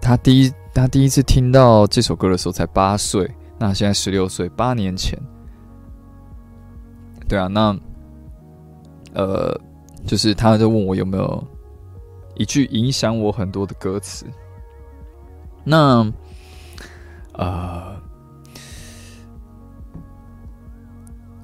[0.00, 5.16] 他第一他第一次听到这首歌的时候才八岁，那现在十六岁，八年前。
[7.28, 7.78] 对啊，那
[9.12, 9.60] 呃，
[10.04, 11.46] 就是他就问我有没有
[12.34, 14.26] 一句影响我很多的歌词。
[15.62, 16.04] 那
[17.32, 17.96] 呃，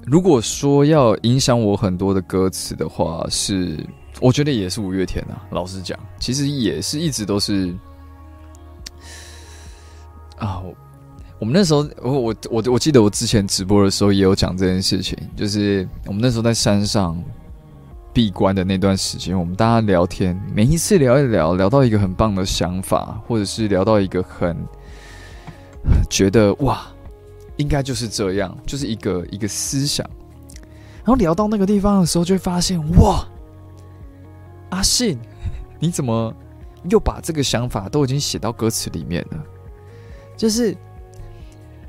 [0.05, 3.79] 如果说要影响我很多的歌词的话，是
[4.21, 5.43] 我觉得也是五月天啊。
[5.51, 7.75] 老实讲，其实也是一直都是
[10.39, 10.63] 啊。
[11.39, 17.23] 我们那时候，我我我我记得我之前直播的时候也有讲这件事情，就是我们那时候在山上
[18.11, 24.57] 闭关的那段时间，我们大家聊天，每一次聊一聊，聊到一个很棒的想法，或者是聊到一个很
[26.09, 26.87] 觉得哇，
[27.57, 30.09] 应该就是这样，就是一个一个思想，
[31.05, 33.27] 然后聊到那个地方的时候，就会发现哇，
[34.71, 35.19] 阿信，
[35.79, 36.35] 你怎么
[36.91, 39.45] 又把这个想法都已经写到歌词里面了？
[40.37, 40.77] 就是。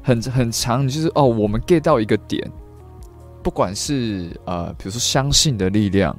[0.03, 2.49] 很很长，就是哦，我们 get 到一个点，
[3.43, 6.17] 不管是呃，比如说相信的力量，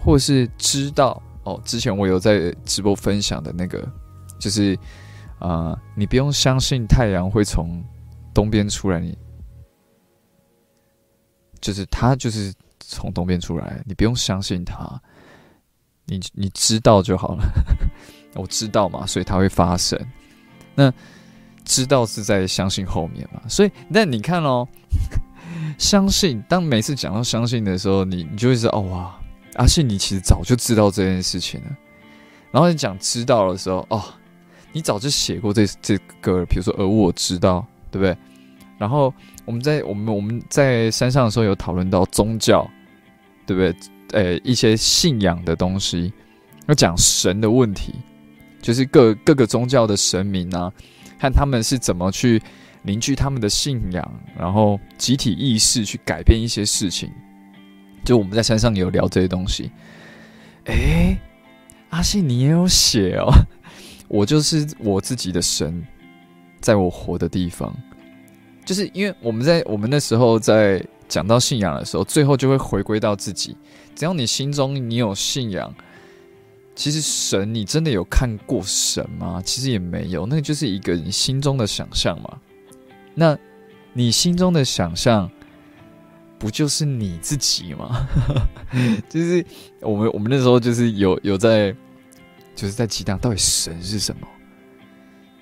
[0.00, 3.88] 或是知道哦，之前我有在直播分享的那个，
[4.40, 4.76] 就是
[5.42, 7.82] 啊，你不用相信太阳会从
[8.32, 9.16] 东边出来，你
[11.60, 15.00] 就是它就是从东边出来，你不用相信它，
[16.06, 17.44] 你你知道就好了，
[18.34, 19.98] 我知道嘛，所以它会发生，
[20.74, 20.92] 那。
[21.64, 24.66] 知道是在相信后面嘛，所以但你看哦，
[25.78, 29.20] 相信当每次讲到相信的时候，你你就会知道哦哇，
[29.54, 31.70] 阿信你其实早就知道这件事情了。
[32.50, 34.02] 然后你讲知道的时候，哦，
[34.72, 38.16] 你早就写过这这个，比如说而我知道，对不对？
[38.78, 39.12] 然后
[39.44, 42.68] 我们在我们我们在山上的时候有讨论到宗教，
[43.46, 43.74] 对不对？
[44.12, 46.12] 呃，一些信仰的东西，
[46.66, 47.94] 要讲神的问题，
[48.60, 50.72] 就是各各个宗教的神明啊。
[51.18, 52.42] 看他们是怎么去
[52.82, 57.10] 凝聚他们的信仰，然后集体意识去改变一些事情。
[58.04, 59.70] 就我们在山上有聊这些东西。
[60.64, 61.16] 哎，
[61.90, 63.32] 阿信你也有写哦，
[64.12, 65.82] 我就是我自己的神，
[66.60, 67.74] 在我活的地方，
[68.64, 73.56] 就是因为我们在我们那时候在讲到信仰的时候，最后就会回归到自己。
[73.94, 75.74] 只要你心中你有信仰。
[76.74, 79.42] 其实神，你真的有看过神吗？
[79.44, 82.38] 其实也没有，那就是一个你心中的想象嘛。
[83.14, 83.36] 那
[83.92, 85.30] 你心中的想象，
[86.38, 88.08] 不就是你自己吗？
[89.10, 89.44] 就是
[89.82, 91.76] 我们我们那时候就是有有在，
[92.54, 94.26] 就是在激荡，到底神是什么？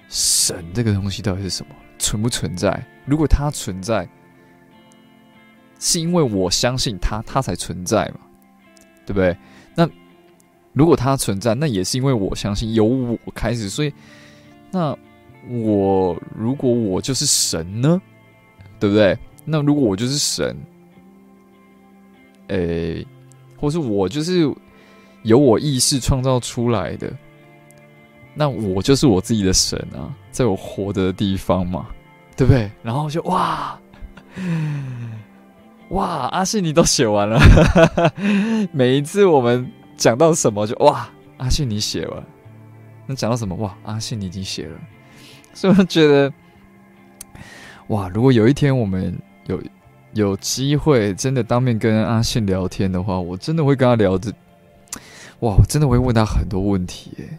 [0.09, 1.75] 神这个东西到底是什么？
[1.99, 2.87] 存不存在？
[3.05, 4.09] 如果它存在，
[5.79, 8.21] 是因为我相信它，它才存在嘛？
[9.07, 9.37] 对不对？
[9.75, 9.89] 那。
[10.73, 13.93] 如果它存在，那也是因为我相信由我开始，所以
[14.71, 14.97] 那
[15.49, 18.01] 我如果我就是神呢，
[18.79, 19.19] 对不对？
[19.45, 20.57] 那如果我就是神，
[22.47, 23.05] 诶，
[23.57, 24.49] 或是我就是
[25.23, 27.13] 由我意识创造出来的，
[28.35, 31.87] 那我就是我自己的神啊，在我活的地方嘛，
[32.37, 32.71] 对不对？
[32.83, 33.79] 然后就哇
[35.91, 37.41] 哇，阿信你都写完了，
[38.73, 39.71] 每一次我们。
[40.01, 41.07] 讲到什么就哇，
[41.37, 42.25] 阿信你写了。
[43.05, 44.81] 那讲到什么哇，阿信你已经写了。
[45.53, 46.33] 所以我觉得，
[47.89, 49.15] 哇，如果有一天我们
[49.47, 49.63] 有
[50.15, 54.33] 有机会真的当面跟阿信聊天的话，我真的会跟他聊着，
[55.41, 57.39] 哇，我真的会问他很多问题，哎，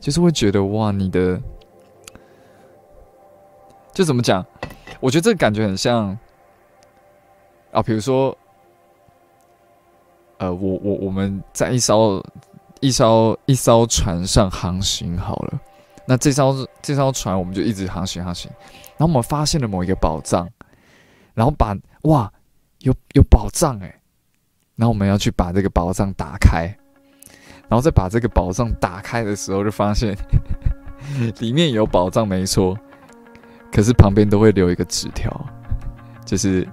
[0.00, 1.40] 就是会觉得哇，你的
[3.92, 4.44] 就怎么讲？
[5.00, 6.16] 我觉得这个感觉很像
[7.72, 8.36] 啊，比如说。
[10.38, 12.22] 呃，我我我们在一艘
[12.80, 15.58] 一艘一艘船上航行好了，
[16.04, 18.50] 那这艘这艘船我们就一直航行航行，
[18.98, 20.46] 然后我们发现了某一个宝藏，
[21.32, 22.30] 然后把哇
[22.80, 23.98] 有有宝藏哎，
[24.74, 26.68] 然后我们要去把这个宝藏打开，
[27.68, 30.16] 然后再把这个宝藏打开的时候，就发现
[31.40, 32.76] 里面有宝藏没错，
[33.72, 35.30] 可是旁边都会留一个纸条，
[36.24, 36.66] 就是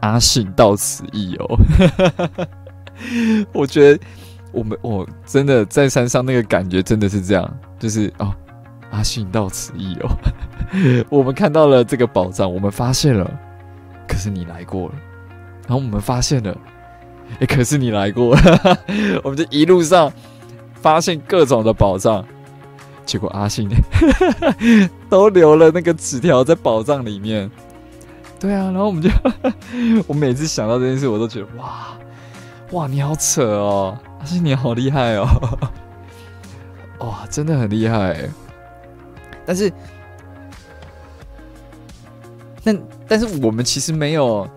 [0.00, 1.58] 阿信到此一游。
[3.52, 4.04] 我觉得
[4.52, 8.34] 我们我真的在山上那个感觉真的是这样，就是哦，
[8.90, 10.10] 阿信到此一游，
[11.08, 13.30] 我们看到了这个宝藏，我们发现了，
[14.06, 14.94] 可是你来过了，
[15.66, 16.56] 然后我们发现了，
[17.38, 18.36] 哎，可是你来过，
[19.22, 20.12] 我们就一路上
[20.74, 22.24] 发现各种的宝藏，
[23.06, 23.68] 结果阿信
[25.08, 27.50] 都留了那个纸条在宝藏里面，
[28.38, 29.08] 对啊，然后我们就
[30.06, 31.88] 我每次想到这件事，我都觉得哇。
[32.72, 33.98] 哇，你好扯哦！
[34.20, 35.26] 阿信，你好厉害哦！
[37.00, 38.30] 哇，真的很厉害。
[39.44, 39.72] 但是，
[42.62, 44.48] 但但是我们其实没有，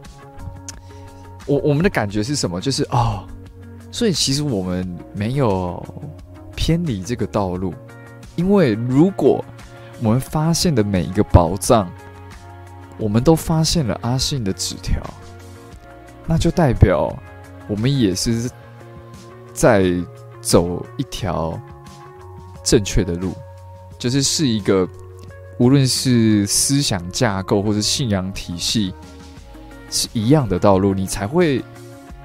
[1.46, 2.62] 我我们的感觉是什么？
[2.62, 3.28] 就是哦，
[3.92, 5.84] 所以其实我们没有
[6.56, 7.74] 偏离这个道路，
[8.36, 9.44] 因为如果
[10.02, 11.90] 我们发现的每一个宝藏，
[12.98, 15.02] 我们都发现了阿信的纸条，
[16.26, 17.14] 那就代表
[17.68, 18.50] 我们也是
[19.54, 19.92] 在
[20.42, 21.60] 走一条
[22.64, 23.34] 正确的路。
[23.98, 24.88] 就是是一个，
[25.58, 28.94] 无论是思想架构或者信仰体系
[29.94, 31.64] 是一样的道路，你才会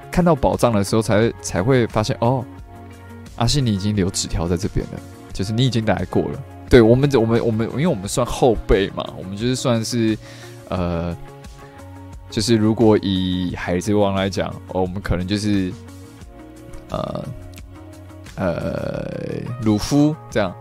[0.09, 2.43] 看到宝藏的时候，才才会发现哦，
[3.35, 4.99] 阿信你已经留纸条在这边了，
[5.31, 6.43] 就是你已经来过了。
[6.67, 10.17] 对我们，我们，我们，因为我们算后辈嘛，我们就是算是
[10.67, 11.15] 呃，
[12.31, 15.71] 就是如果以海贼王来讲，哦，我们可能就是
[16.89, 17.25] 呃
[18.35, 19.05] 呃
[19.61, 20.51] 鲁夫这样。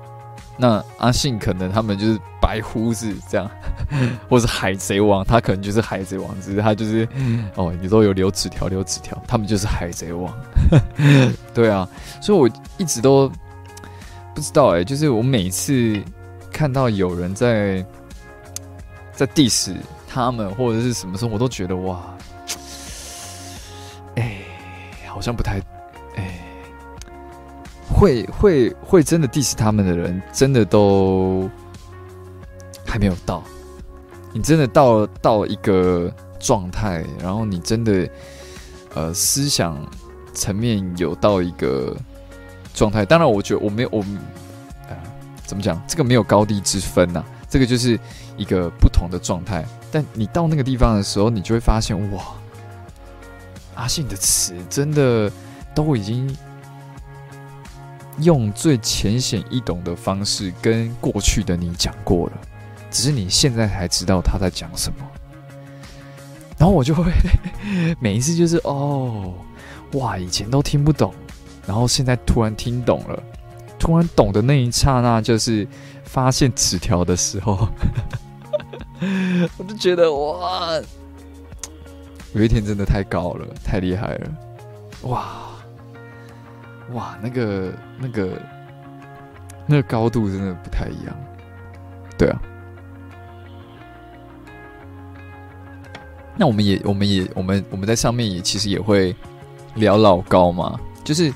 [0.60, 3.48] 那阿信可能他们就是白胡子这样，
[4.28, 7.08] 或是海贼王，他可能就是海贼王，只是他就是
[7.54, 10.34] 哦，你都有留纸条，留纸条，他们就是海贼王。
[11.54, 11.88] 对啊，
[12.20, 13.30] 所以我一直都
[14.34, 16.02] 不知道哎，就是我每次
[16.52, 17.86] 看到有人在
[19.12, 19.72] 在 diss
[20.08, 22.02] 他们或者是什么时候，我都觉得哇，
[24.16, 24.38] 哎，
[25.06, 25.60] 好像不太
[26.16, 26.47] 哎。
[27.90, 31.48] 会会会真的 diss 他们的人，真的都
[32.86, 33.42] 还没有到。
[34.32, 38.08] 你真的到到一个状态，然后你真的
[38.94, 39.76] 呃思想
[40.34, 41.96] 层面有到一个
[42.74, 43.04] 状态。
[43.04, 44.04] 当然，我觉得我没有我
[44.88, 44.96] 呃
[45.44, 47.98] 怎么讲，这个没有高低之分呐，这个就是
[48.36, 49.64] 一个不同的状态。
[49.90, 52.22] 但你到那个地方的时候，你就会发现哇，
[53.74, 55.32] 阿信的词真的
[55.74, 56.36] 都已经。
[58.20, 62.32] 用最浅显易懂的方式跟过去的你讲过了，
[62.90, 64.98] 只是你现在才知道他在讲什么。
[66.58, 67.04] 然后我就会
[68.00, 69.32] 每一次就是哦，
[69.92, 71.14] 哇，以前都听不懂，
[71.66, 73.22] 然后现在突然听懂了，
[73.78, 75.66] 突然懂的那一刹那，就是
[76.02, 77.68] 发现纸条的时候，
[79.56, 80.80] 我就觉得哇，
[82.34, 84.30] 有一天真的太高了，太厉害了，
[85.02, 85.47] 哇！
[86.92, 88.40] 哇，那个、那个、
[89.66, 91.14] 那个高度真的不太一样，
[92.16, 92.40] 对啊。
[96.34, 99.14] 那我们也、我们也、我们、我们在上面也其实也会
[99.74, 101.30] 聊老高嘛，就是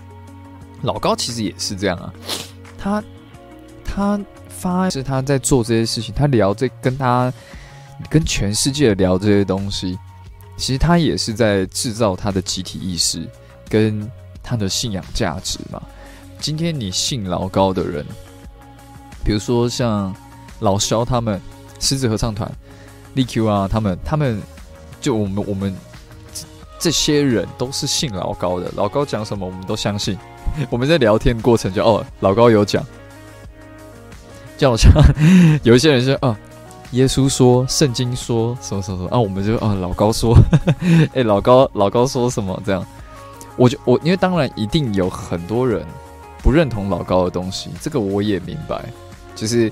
[0.81, 2.15] 老高其实也是这样啊。
[2.79, 3.05] 他
[3.85, 7.31] 他发是他在做这些事情，他聊这跟他
[8.09, 9.99] 跟全世界聊这些东西，
[10.57, 13.29] 其实他也是在制造他的集体意识
[13.69, 14.11] 跟。
[14.43, 15.81] 他的信仰价值嘛，
[16.39, 18.05] 今天你信老高的人，
[19.25, 20.15] 比如说像
[20.61, 21.41] 老肖他们
[21.79, 22.51] 狮子合唱团、
[23.15, 24.41] 力 Q 啊，他们他们
[25.01, 25.75] 就我们我们
[26.79, 30.19] 这些人都是信老高的，老高讲什么我们都相信。
[30.69, 32.85] 我们在聊天过程就哦，老高有讲，
[34.59, 34.93] 就好像
[35.63, 36.37] 有一些人说哦，
[36.91, 40.37] 耶稣说、圣经说什么什么什么啊，我们就啊老高说，
[41.15, 42.85] 哎老高老高说什么这样。
[43.57, 45.87] 我就我，因为当然一定有很多人
[46.43, 48.85] 不认同老高的东西，这个我也明白，
[49.35, 49.71] 就是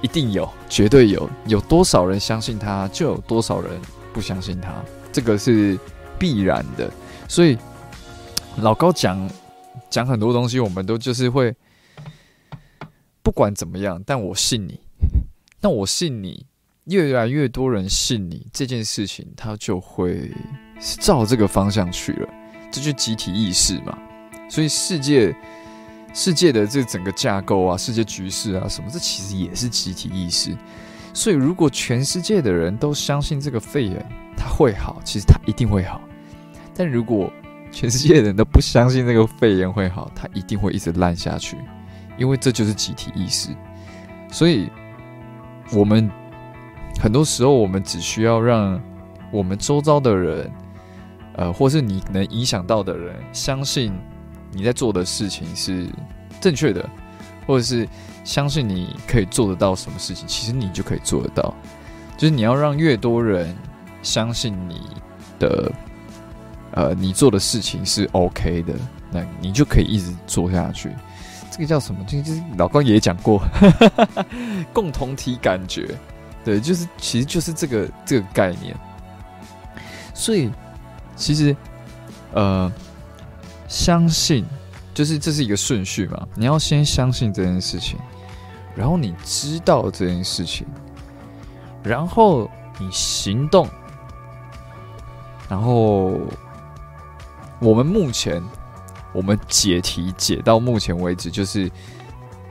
[0.00, 3.72] 一定有，绝对有，有多少人相信他，就有多少人
[4.12, 4.72] 不相信他，
[5.12, 5.78] 这个是
[6.18, 6.90] 必然的。
[7.28, 7.58] 所以
[8.58, 9.28] 老高讲
[9.90, 11.54] 讲很多东西，我们都就是会
[13.22, 14.80] 不管怎么样，但我信你，
[15.60, 16.46] 那我信你，
[16.84, 20.32] 越来越多人信你这件事情，他就会
[21.00, 22.28] 照这个方向去了。
[22.70, 23.96] 这就集体意识嘛，
[24.48, 25.34] 所以世界
[26.12, 30.56] 世界的这整个架构啊，世界局势啊，什么，这其实也是集体意识。
[31.14, 34.04] 所以，如果全世界的人都相信这个肺炎
[34.36, 36.00] 它会好，其实它一定会好。
[36.74, 37.32] 但如果
[37.72, 41.56] 全世界的人都不相信这个肺炎会好，它一定会一直烂下去，
[42.16, 43.48] 因为这就是集体意识。
[44.30, 44.70] 所以，
[45.72, 46.10] 我们
[47.00, 48.80] 很多时候，我们只需要让
[49.32, 50.50] 我们周遭的人。
[51.38, 53.92] 呃，或是你能影响到的人，相信
[54.50, 55.86] 你在做的事情是
[56.40, 56.84] 正确的，
[57.46, 57.88] 或者是
[58.24, 61.54] 相信你可以做得到什么事情，其实你就可以做得到。
[62.16, 63.54] 就是你要让越多人
[64.02, 64.80] 相信你
[65.38, 65.70] 的，
[66.72, 68.74] 呃，你做的事情是 OK 的，
[69.12, 70.90] 那你就可以一直做下去。
[71.52, 72.04] 这个叫什么？
[72.08, 73.40] 这个就是老高也讲过，
[74.74, 75.88] 共同体感觉，
[76.44, 78.76] 对，就是其实就是这个这个概念，
[80.12, 80.50] 所以。
[81.18, 81.54] 其实，
[82.32, 82.72] 呃，
[83.66, 84.44] 相信
[84.94, 87.98] 就是这是一个顺序嘛，你要先相信这件事情，
[88.76, 90.64] 然后你知道这件事情，
[91.82, 92.48] 然后
[92.78, 93.68] 你行动，
[95.48, 96.18] 然后
[97.58, 98.42] 我们目前
[99.12, 101.68] 我们解题解到目前为止就是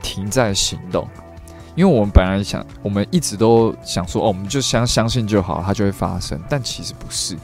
[0.02, 1.08] 停在行动。
[1.74, 6.36] 因为我们本来想，我们一直都想说，哦，我们就相相信就好，它就会发生。
[6.48, 7.36] 但其实不是，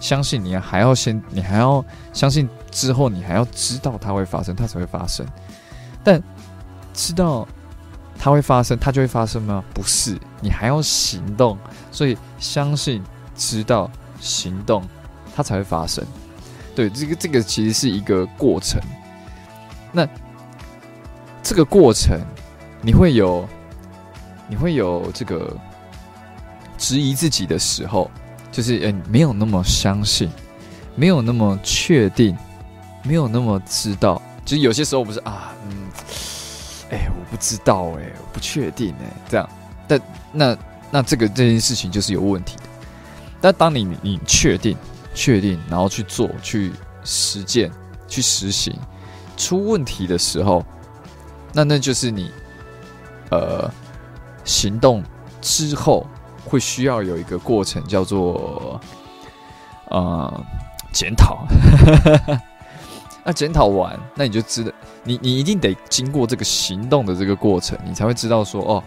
[0.00, 5.24] 相信你还要先，你还要相信之后，你还要知道它会发生，它才会发生。
[6.02, 6.20] 但
[6.92, 7.46] 知道
[8.18, 9.62] 它会发生，它就会发生吗？
[9.72, 11.56] 不是，你还要行动。
[11.92, 13.00] 所以相信、
[13.36, 13.88] 知道、
[14.18, 14.82] 行动，
[15.36, 16.04] 它才会发生。
[16.74, 18.80] 对，这个这个其实是一个过程。
[19.92, 20.08] 那
[21.42, 22.18] 这个过程，
[22.82, 23.46] 你会有。
[24.52, 25.56] 你会有这个
[26.76, 28.10] 质疑自己的时候，
[28.50, 30.30] 就是嗯，没有那么相信，
[30.94, 32.36] 没有那么确定，
[33.02, 34.20] 没有那么知道。
[34.44, 35.88] 就是有些时候我不是啊，嗯，
[36.90, 39.48] 哎，我不知道，哎，我不确定，哎，这样。
[39.86, 40.00] 但
[40.32, 40.58] 那
[40.90, 42.62] 那这个这件事情就是有问题的。
[43.40, 44.76] 但当你你确定、
[45.14, 46.72] 确定，然后去做、去
[47.04, 47.70] 实践、
[48.06, 48.74] 去实行，
[49.36, 50.64] 出问题的时候，
[51.52, 52.30] 那那就是你，
[53.30, 53.70] 呃。
[54.42, 55.04] 行动
[55.42, 56.06] 之后
[56.50, 58.80] 会需要有一个过程，叫做
[59.88, 60.44] 呃
[60.92, 61.46] 检讨。
[63.22, 64.72] 那检讨完，那你就知道，
[65.04, 68.82] 你你一定得经过这个行动的这个过程，你才会知道说哦，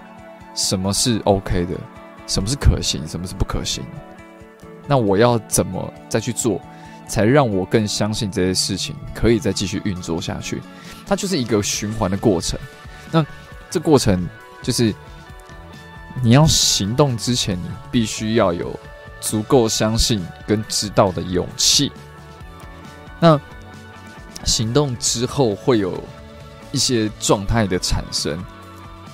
[0.54, 1.76] 什么是 OK 的，
[2.28, 3.82] 什么是可行，什么是不可行。
[4.86, 6.60] 那我要怎么再去做，
[7.08, 10.62] 才让我更相信这些事情可以再继续运作下去？
[11.08, 12.60] 它就是一个循环的过程。
[13.10, 13.26] 那
[13.70, 14.28] 这过程
[14.62, 14.94] 就是。
[16.22, 18.80] 你要行动之前，你必须要有
[19.20, 21.92] 足够相信跟知道的勇气。
[23.20, 23.40] 那
[24.46, 26.02] 行动之后会有
[26.72, 28.38] 一些状态的产生，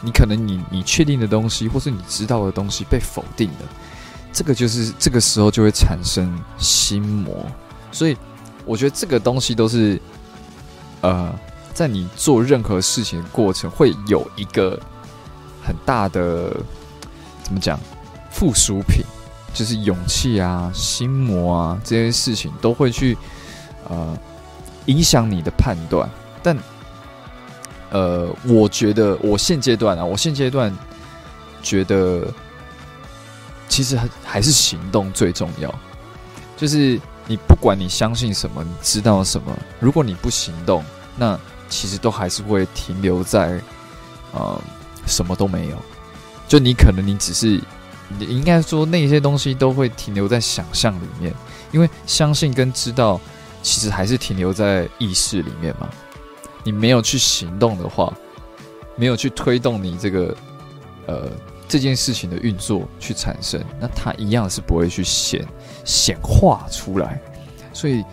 [0.01, 3.69] 你可能你你确定的东西，或是你知道的东西被否定了，
[4.33, 7.45] 这个就是这个时候就会产生心魔。
[7.91, 8.17] 所以
[8.65, 9.99] 我觉得这个东西都是，
[11.01, 11.33] 呃，
[11.73, 14.79] 在你做任何事情的过程会有一个
[15.63, 16.55] 很大的。
[17.49, 17.79] 怎么讲？
[18.29, 19.03] 附属品
[19.55, 23.17] 就是勇气啊、心魔啊这些事情都会去
[23.89, 24.15] 呃
[24.85, 26.07] 影响你的判断。
[26.43, 26.55] 但
[27.89, 30.71] 呃，我觉得我现阶段啊，我现阶段
[31.63, 32.31] 觉得
[33.67, 35.73] 其实还还是行动最重要。
[36.55, 40.85] 就是你不管你相信什么，你知道什么，如果你不行动，
[41.17, 41.37] 那
[41.67, 43.59] 其实都还是会停留在
[44.33, 44.61] 呃
[45.07, 45.77] 什么都没有。
[46.49, 47.61] 就你可能你只是，
[48.17, 51.31] 你应该说那些东西都会停留在想象里面，
[51.71, 53.21] 因为相信跟知道
[53.61, 55.87] 其实还是停留在意识里面嘛。
[56.63, 58.11] 你没有去行动的话，
[58.95, 60.35] 没有去推动你这个
[61.05, 61.29] 呃
[61.67, 65.47] 这件事情的运作去产生，那它一样是不会去显
[65.85, 67.21] 显化出来。
[67.73, 68.03] 所以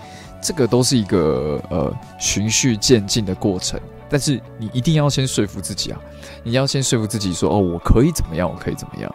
[0.42, 3.80] 这个都是一个呃循序渐进的过程。
[4.08, 6.00] 但是你一定要先说服自己啊！
[6.44, 8.48] 你要先说服自己说：“哦，我可以怎么样？
[8.48, 9.12] 我可以怎么样？”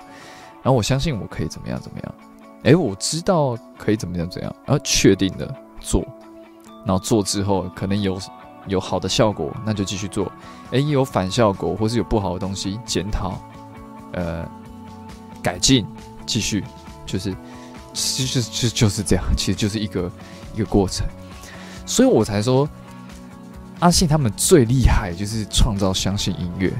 [0.62, 1.80] 然后我相信我可以怎么样？
[1.80, 2.16] 怎么样？
[2.64, 4.30] 诶，我知道可以怎么样？
[4.30, 4.56] 怎样？
[4.66, 6.06] 然后确定的做，
[6.86, 8.20] 然后做之后可能有
[8.68, 10.32] 有好的效果，那就继续做。
[10.72, 13.42] 诶，有反效果或是有不好的东西，检讨，
[14.14, 14.46] 呃，
[15.42, 15.86] 改进，
[16.26, 16.64] 继续，
[17.06, 17.36] 就是
[17.94, 20.12] 其实就就是这样，其实就是一个
[20.54, 21.08] 一个过程。
[21.86, 22.68] 所以我才说。
[23.82, 26.72] 阿信他们最厉害就是创造相信音乐，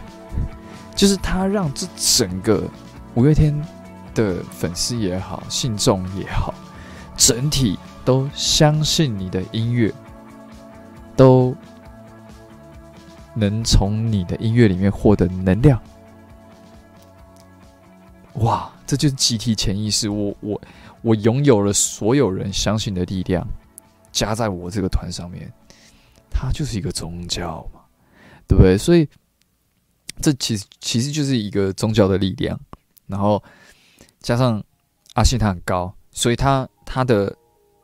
[0.96, 2.64] 就是他让这整个
[3.16, 3.60] 五月天
[4.14, 6.54] 的粉丝也好，信众也好，
[7.18, 9.92] 整体都相信你的音乐，
[11.16, 11.56] 都
[13.34, 15.82] 能从你的音乐里面获得能量。
[18.36, 20.62] 哇，这就是集体潜意识，我我
[21.02, 23.46] 我拥有了所有人相信的力量，
[24.12, 25.52] 加在我这个团上面。
[26.32, 27.82] 它就是一个宗教嘛，
[28.48, 28.76] 对不对？
[28.78, 29.08] 所以
[30.22, 32.60] 这其实其实就是一个宗教的力量，
[33.06, 33.42] 然后
[34.22, 34.64] 加上
[35.14, 37.36] 阿信他很高，所以他他的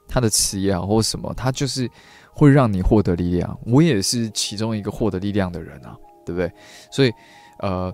[0.08, 1.90] 他的词也好或什么，他就是
[2.32, 3.60] 会让你获得力量。
[3.66, 5.96] 我也是其中一个获得力量的人啊，
[6.26, 6.52] 对不对？
[6.92, 7.12] 所以
[7.60, 7.94] 呃，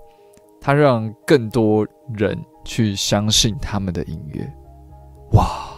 [0.61, 4.45] 他让更多人去相信他们的音乐，
[5.31, 5.73] 哇，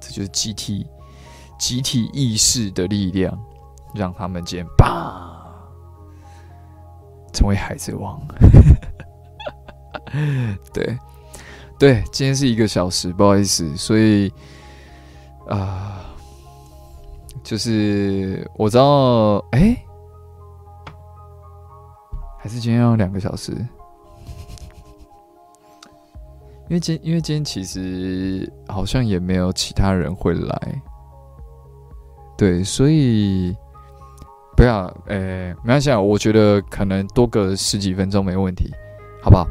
[0.00, 0.86] 这就是集体
[1.58, 3.36] 集体意识的力量。
[3.94, 5.26] 让他们间吧
[7.32, 8.20] 成为海贼王。
[10.72, 10.98] 对
[11.78, 14.32] 对，今天是一个小时，不好意思，所以
[15.48, 16.04] 啊，
[17.42, 19.76] 就是我知道，哎，
[22.38, 23.52] 还是今天要两个小时？
[26.68, 30.82] 因为今因为今天其实好像也没有其他人会来，
[32.36, 33.56] 对，所以
[34.60, 38.70] 不要，诶，没关系啊，我觉得可能多个十几分钟没问题，
[39.22, 39.48] 好不好？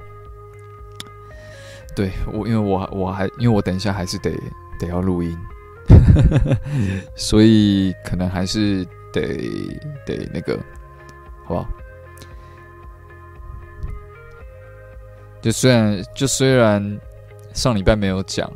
[1.96, 4.32] 对我，因为我我还因为我等一下还是得
[4.80, 5.36] 得要录音，
[7.18, 9.36] 所以可能还是得
[10.06, 10.56] 得那个，
[11.44, 11.68] 好不好？
[15.42, 17.00] 就虽然就虽然
[17.56, 18.48] 上礼拜没有讲，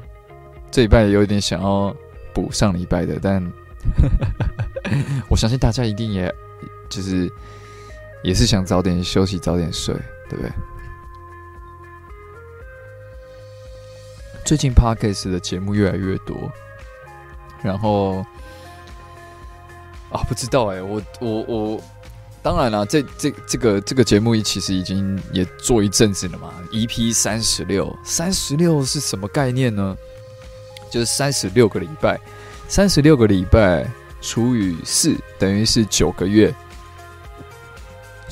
[0.70, 1.92] 这礼拜也有点想要
[2.32, 3.44] 补上礼拜的，但
[5.30, 6.34] 我相信大家一定也
[6.96, 7.32] 就是
[8.24, 9.94] 也是想早点休息、早点睡，
[10.30, 10.52] 对不对？
[14.46, 16.52] 最近 Parkes 的节目越来越多，
[17.62, 18.18] 然后
[20.12, 21.84] 啊，不知道哎，我我我。
[22.42, 26.54] 当然了，这这这个这个节目其实已经也做一阵子了嘛。
[26.74, 29.96] EP 三十六，三十六是什么概念呢？
[30.92, 32.20] 就是三十六个礼拜，
[32.68, 33.90] 三十六个礼拜
[34.20, 36.54] 除以四，等于是九个月。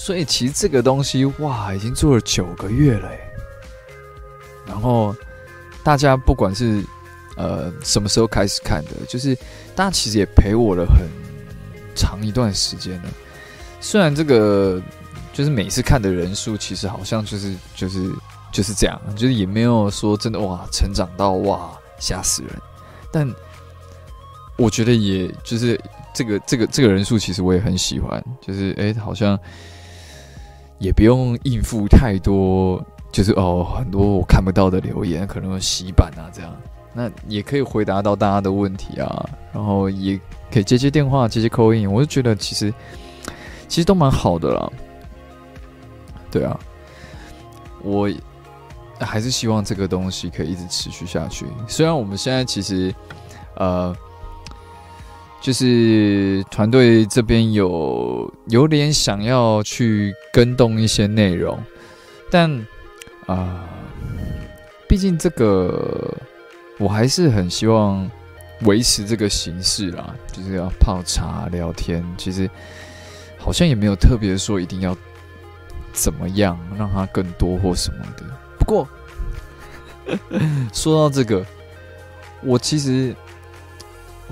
[0.04, 3.08] 所以其实这个东西哇，已经做了九个月了。
[4.66, 5.16] 然后
[5.84, 6.84] 大家不管是
[7.38, 9.36] 呃什么时候开始看的，就是
[9.76, 11.08] 大家其实也陪我了很
[11.95, 13.10] 长一段时间了。
[13.80, 14.82] 虽然这个
[15.32, 18.12] 就是每次看的人数，其实好像就是就是
[18.52, 22.52] 就是这样，就是也没有说真的哇，成长到哇吓死人。
[23.12, 23.32] 但
[24.58, 25.80] 我觉得，也就是
[26.12, 28.24] 这个这个这个人数，其实我也很喜欢。
[28.41, 29.38] 就是哎，好像
[30.82, 36.51] 也不用应付太多，就是哦很多我看不到的留言，可能有洗版啊这样。
[36.93, 40.19] 那也可以回答到大家的问题啊，然后也
[40.51, 41.89] 可以接接电话，接接口音。
[41.89, 42.73] 我就觉得其实。
[43.67, 44.69] 其实都蛮好的啦，
[46.29, 46.59] 对啊，
[47.82, 48.11] 我
[48.99, 51.45] 还是希望这个东西可以一直持续下去。
[51.69, 52.93] 虽然我们现在其实，
[53.55, 53.95] 呃，
[55.41, 61.61] 就是团队这边有有点想要去跟动一些内容，
[62.29, 62.49] 但
[63.25, 63.67] 啊，
[64.87, 66.15] 毕竟这个
[66.77, 68.09] 我还是很希望
[68.61, 72.49] 维持这个形式啦，就是要泡茶聊天，其实。
[73.43, 74.95] 好像也没有特别说一定要
[75.91, 78.23] 怎么样让它更多或什么的。
[78.59, 78.87] 不过
[80.71, 81.43] 说到这个，
[82.43, 83.15] 我其实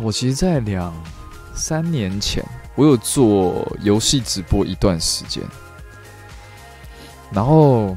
[0.02, 0.94] 我其实，在两
[1.54, 2.44] 三年前，
[2.76, 5.44] 我有做游戏直播一段时间，
[7.32, 7.96] 然后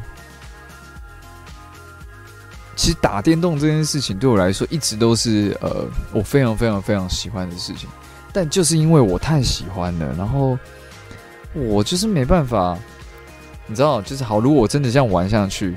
[2.77, 7.89] 其实打电动这件事情对我来说一直都是呃我非常非常非常喜欢的事情，
[8.33, 10.59] 但就是因为我太喜欢了，然后。
[11.55, 12.79] 我就是没办法，
[13.67, 14.41] 你知道，就是好。
[14.41, 15.77] 如果我真的这样玩下去，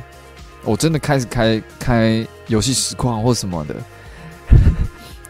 [0.63, 3.75] 我真的开始开开游戏实况或什么的，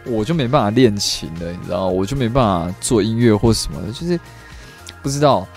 [0.06, 3.92] 我就没办法练琴了，你知道，我就没办法做音乐或什么的。
[3.92, 4.20] 就是
[5.02, 5.48] 不知道，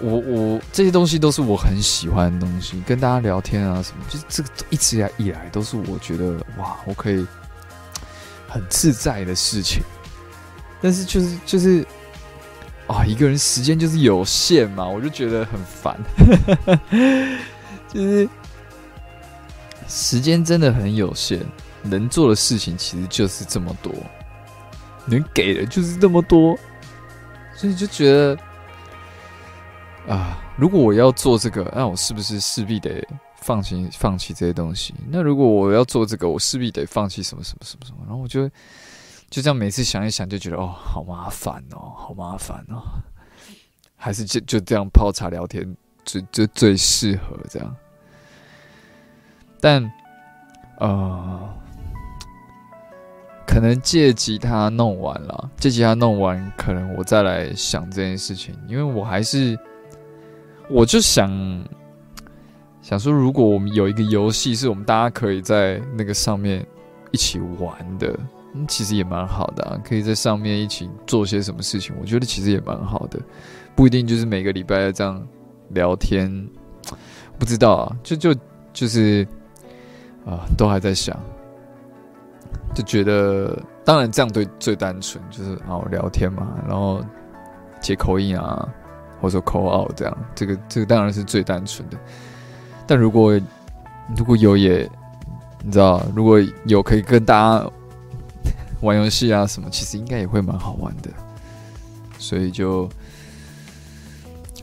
[0.00, 7.26] 我我这些东西都是我很喜欢的东西，跟大家聊天啊什么，就是这个一直以来都是我觉得哇，我可以
[8.48, 9.82] 很自在的事情。
[10.80, 11.86] 但是就是就是。
[12.88, 15.98] 啊，一个人时间就是有限嘛，我就觉得很烦。
[17.92, 18.28] 就是
[19.88, 21.44] 时间真的很有限，
[21.88, 23.92] 能做的事情其实就是这么多，
[25.06, 26.58] 能给的就是这么多，
[27.54, 28.38] 所以就觉得
[30.08, 33.06] 啊，如果我要做这个，那我是不是势必得
[33.36, 34.94] 放弃放弃这些东西？
[35.08, 37.98] 那如果我要做这个，我势必得放弃什么什么什么什么？
[38.06, 38.50] 然后我就。
[39.28, 42.80] 就这样，每次想一想，就觉得哦，好麻烦哦，好麻烦哦，
[43.96, 47.76] 还是就就这样泡茶聊天最最最适合这样。
[49.60, 49.82] 但
[50.78, 51.52] 呃，
[53.46, 59.58] 可能借吉他弄完了，借吉他弄完，可能我再来想这件事情，因为我还是，
[60.68, 61.30] 我就想
[62.82, 66.66] 想说，如果我们有一个游戏，是我们大家可以在那个上面
[67.12, 68.14] 一起玩的。
[68.66, 71.94] 其实也蛮好的啊，可以在上面一起做些什么事情。
[72.00, 73.20] 我觉得其实也蛮好的，
[73.74, 75.22] 不一定就是每个礼拜要这样
[75.68, 76.48] 聊天。
[77.38, 78.34] 不知道啊，就就
[78.72, 79.28] 就是
[80.24, 81.14] 啊，都还在想，
[82.76, 87.04] 就觉得当然这样对最单纯就是啊聊天嘛，然后
[87.80, 88.68] 接口音啊，
[89.20, 91.96] 或者说口号这样，这个这个当然是最单纯的。
[92.86, 93.32] 但如果
[94.16, 94.88] 如果有也
[95.64, 97.66] 你知道，如果有可以跟大家。
[98.82, 101.08] 玩游戏啊，什么其实应该也会蛮好玩的，
[102.18, 102.86] 所以就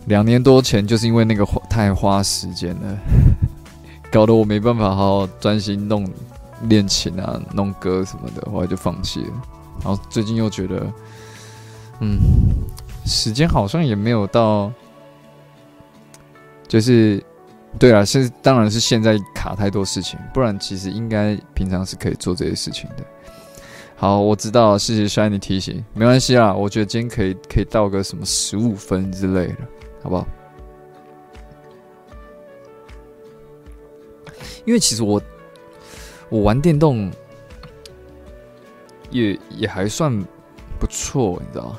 [0.06, 2.98] 两年多前，就是因为那个花太花时间了，
[4.14, 6.08] 搞得我没办法好好专心弄
[6.64, 9.34] 练琴啊、弄歌什么的，后来就放弃了。
[9.84, 10.92] 然后最近又觉得，
[12.00, 12.20] 嗯，
[13.06, 14.72] 时间好像也没有到，
[16.68, 17.24] 就是
[17.80, 23.04] 对啊，现当然是现在卡太多事情，不然其实应该平常是可以做这些事情的。
[23.96, 29.58] 好，我知道，谢谢 Shiny 提醒，没关系啦，我觉得今天可以可以到个什么十五分之类的，
[30.04, 30.28] 好不好？
[34.66, 35.22] 因为其实我
[36.34, 37.12] 我玩电动
[39.12, 40.12] 也也还算
[40.80, 41.76] 不错，你知道吗？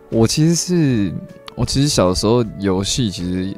[0.10, 1.12] 我其实是
[1.54, 3.54] 我其实小时候游戏其实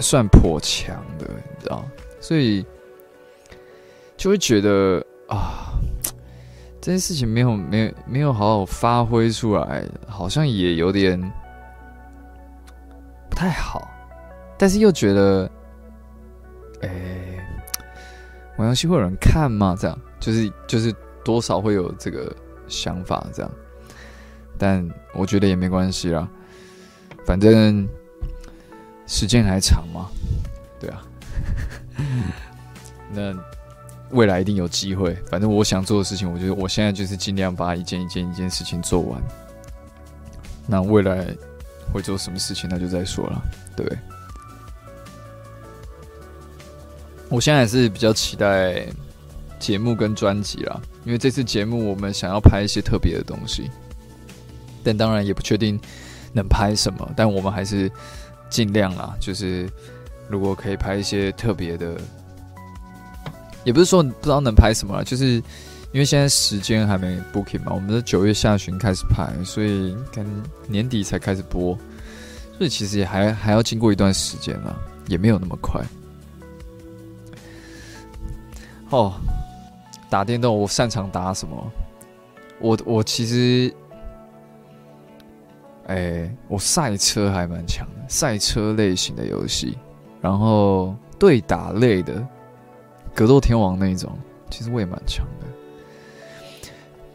[0.00, 1.84] 算颇强的，你知道，
[2.18, 2.66] 所以
[4.16, 5.70] 就会觉得啊，
[6.80, 11.16] 这件事情没有没有没有好好发挥出来，好像也有点
[13.28, 13.88] 不太好，
[14.58, 15.48] 但是又觉得。
[16.82, 17.39] 哎，
[18.60, 19.74] 玩游戏会有人看吗？
[19.78, 20.94] 这样就是就是
[21.24, 22.30] 多少会有这个
[22.68, 23.50] 想法，这样。
[24.58, 26.28] 但我觉得也没关系啦，
[27.24, 27.88] 反正
[29.06, 30.10] 时间还长嘛，
[30.78, 31.02] 对啊。
[33.10, 33.34] 那
[34.10, 35.14] 未来一定有机会。
[35.30, 39.22] 反正我想做的事情，我觉得我现在就是尽量把一件一件一件事情做完。
[40.66, 41.26] 那未来
[41.92, 43.42] 会做什么事情，那就再说了，
[43.74, 43.86] 对。
[47.30, 48.86] 我现在还是比较期待
[49.60, 53.70] 节目跟专辑啦，因为这次节目我们想要拍一些特别的东西，
[54.82, 55.78] 但当然也不确定
[56.32, 57.90] 能拍什么，但我们还是
[58.48, 59.70] 尽量啦，就是
[60.28, 61.96] 如果可以拍一些特别的，
[63.62, 65.34] 也不是说不知道能拍什么，就是
[65.92, 71.78] 因为现在时间还没 booking 嘛，我们是九月下旬开始拍，所以可能年底才开始播，
[72.58, 74.76] 所以其实也还还要经过一段时间了，
[75.06, 75.80] 也没有那么快。
[78.90, 79.14] 哦，
[80.08, 81.72] 打电动我擅长打什么？
[82.60, 83.74] 我我其实，
[85.86, 89.78] 哎，我赛车还蛮强的，赛车类型的游戏，
[90.20, 92.26] 然后对打类的，
[93.14, 94.12] 格斗天王那种，
[94.50, 95.46] 其实我也蛮强的。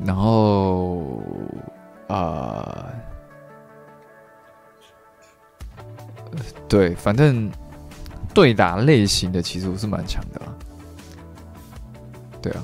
[0.04, 1.22] 然后
[2.08, 2.90] 啊，
[6.68, 7.52] 对，反正
[8.34, 10.56] 对打类型的，其实我是蛮强的啦。
[12.46, 12.64] 对啊，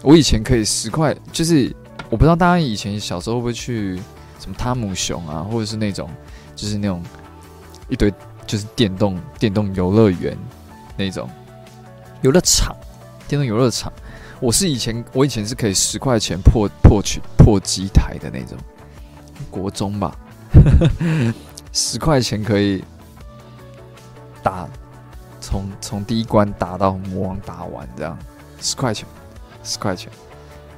[0.00, 1.70] 我以前可以十块，就是
[2.08, 3.96] 我不知道大家以前小时候会不会去
[4.40, 6.08] 什么汤姆熊啊，或者是那种，
[6.56, 7.02] 就是那种
[7.90, 8.10] 一堆
[8.46, 10.34] 就是电动电动游乐园
[10.96, 11.28] 那种。
[12.22, 12.74] 游乐场，
[13.28, 13.92] 电动游乐场。
[14.40, 18.56] 我是以前我以前是可以十块钱破破取破机台的那种，
[19.50, 20.16] 国中吧，
[21.70, 22.82] 十块钱可以
[24.42, 24.66] 打
[25.38, 28.18] 从从第一关打到魔王打完这样，
[28.60, 29.06] 十块钱。
[29.64, 30.10] 十块钱，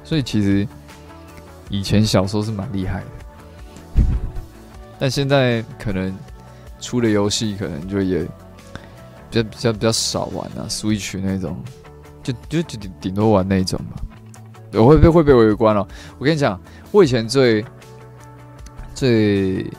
[0.03, 0.67] 所以其实
[1.69, 3.05] 以前小时候是蛮厉害的，
[4.99, 6.13] 但现在可能
[6.81, 8.29] 出的游戏可能就也比
[9.29, 11.63] 较比较比较少玩啊，Switch 那种，
[12.21, 14.01] 就就顶顶多玩那种吧。
[14.73, 15.87] 我会被会被围观了。
[16.17, 16.59] 我跟你讲，
[16.91, 17.63] 我以前最
[18.93, 19.71] 最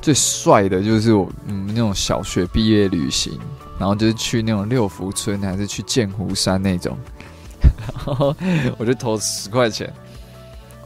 [0.00, 3.38] 最帅的就是我嗯那种小学毕业旅行，
[3.78, 6.96] 然后就是去那种六福村还是去剑湖山那种。
[8.06, 8.34] 然后
[8.78, 9.92] 我就投十块钱，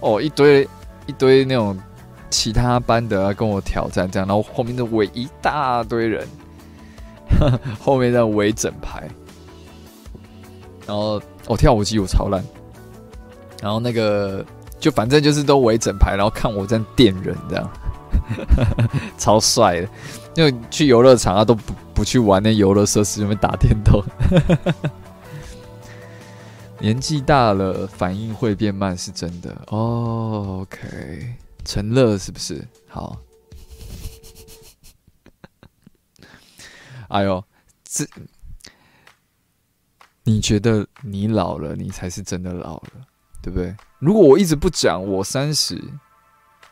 [0.00, 0.66] 哦，一堆
[1.06, 1.78] 一堆那种
[2.30, 6.26] 其他班的跟我挑战，这样，然后后面的围一大堆人，
[7.80, 9.08] 后面在围整排，
[10.86, 12.42] 然后我跳舞机我超烂，
[13.60, 14.44] 然后那个
[14.78, 17.70] 就反正就是都围整排，然后看我在电人这样，
[19.18, 19.88] 超帅的，
[20.36, 24.02] 因为去游乐场啊都不不去玩那游乐设施，因为打电动。
[26.80, 30.60] 年纪大了，反应会变慢，是真的哦。
[30.62, 31.34] OK，
[31.64, 32.66] 陈乐是不是？
[32.88, 33.18] 好。
[37.08, 37.44] 哎呦，
[37.84, 38.06] 这
[40.22, 42.90] 你觉得你老了，你才是真的老了，
[43.42, 43.74] 对不对？
[43.98, 45.76] 如果我一直不讲我三十，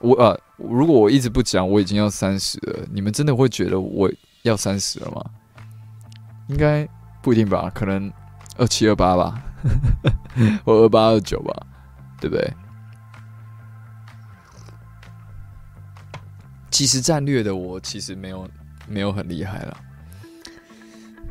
[0.01, 4.11] 我呃，如果我一直不讲我已经要三十了，你们真的会觉得我
[4.43, 5.25] 要三十了吗？
[6.49, 6.89] 应该
[7.21, 8.11] 不一定吧，可能
[8.57, 9.43] 二七二八吧。
[10.65, 11.67] 我二八二九吧，
[12.21, 12.53] 对不对？
[16.71, 18.49] 其实战略的我其实没有
[18.87, 19.77] 没有很厉害了，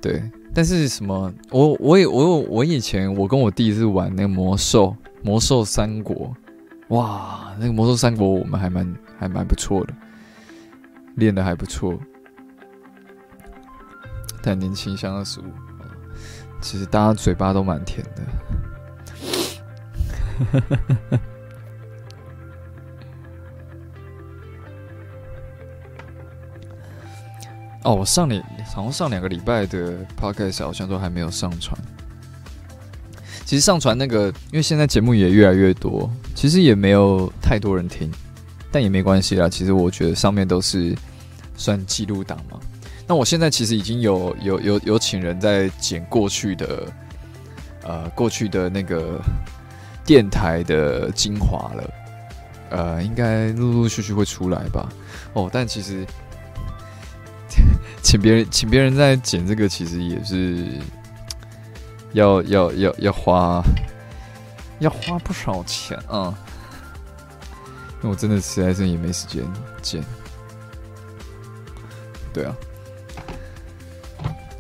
[0.02, 0.22] 对。
[0.54, 1.32] 但是什么？
[1.52, 6.36] 我我也我我以前我跟我弟是玩那个魔兽魔兽三国，
[6.90, 9.94] 哇，那个魔兽三国我们还蛮还蛮不错的，
[11.16, 12.00] 练的还不错。
[14.42, 15.52] 但年轻像二十五，
[16.62, 18.22] 其实大家嘴巴都蛮甜的。
[27.84, 31.78] 哦，我上两好像上两个礼拜的 podcast 好像都还没有上传。
[33.48, 38.12] 其实上传那个，因为现在节目也越来越多，其实也没有太多人听，
[38.70, 39.48] 但也没关系啦。
[39.48, 40.94] 其实我觉得上面都是
[41.56, 42.60] 算记录档嘛。
[43.08, 46.92] 那我现在其实已经有有有有请人在剪过去的，
[47.84, 49.18] 呃，过去的那个
[50.06, 51.94] 电台的精华了，
[52.72, 54.90] 呃，应该陆陆续续会出来吧。
[55.32, 56.06] 哦，但其实
[58.04, 60.66] 请别人请别人在剪这个，其实也是
[62.14, 63.62] 要要要要花
[64.80, 66.34] 要花不少钱啊。
[67.98, 69.44] 因为我真的实在是也没时间
[69.82, 70.04] 剪，
[72.32, 72.56] 对啊。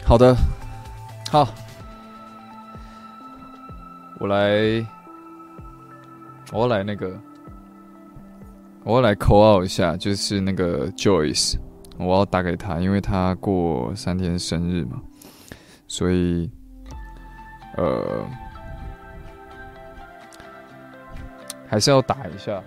[0.03, 0.35] 好的，
[1.29, 1.47] 好，
[4.19, 4.87] 我来，
[6.51, 7.11] 我要来那个，
[8.83, 11.57] 我要来 call out 一下，就是那个 Joyce，
[11.99, 15.01] 我要打给他，因为他过三天生日嘛，
[15.87, 16.49] 所以，
[17.77, 18.25] 呃，
[21.69, 22.61] 还是要打一下。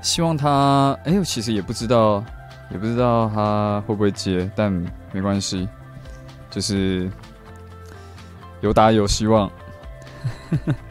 [0.00, 2.22] 希望他，哎，我其实也不知道，
[2.70, 4.70] 也不知道他会不会接，但
[5.10, 5.68] 没关系，
[6.50, 7.10] 就是
[8.60, 9.50] 有打有希望。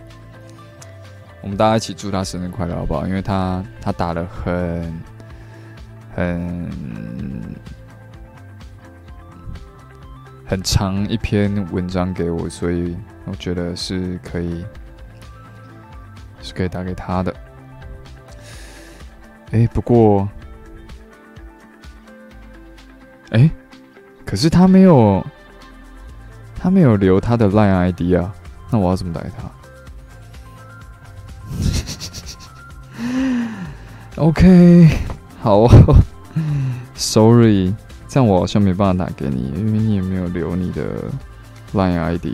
[1.43, 3.05] 我们大家一起祝他生日快乐，好不好？
[3.05, 5.03] 因为他他打了很
[6.15, 6.69] 很
[10.45, 14.65] 很长一篇文章给我，所以我觉得是可以
[16.41, 17.35] 是可以打给他的。
[19.51, 20.27] 哎，不过，
[23.31, 23.51] 哎，
[24.25, 25.23] 可是他没有，
[26.55, 28.33] 他没有留他的 line ID 啊，
[28.71, 29.43] 那我要怎么打给他
[34.15, 34.89] ？OK，
[35.41, 35.69] 好哦，
[36.95, 37.73] Sorry，
[38.07, 41.05] 这样我好像没办法打给你，因为你也没有留你的
[41.73, 42.25] line ID，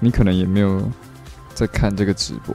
[0.00, 0.82] 你可能也没有
[1.54, 2.54] 在看这个直播。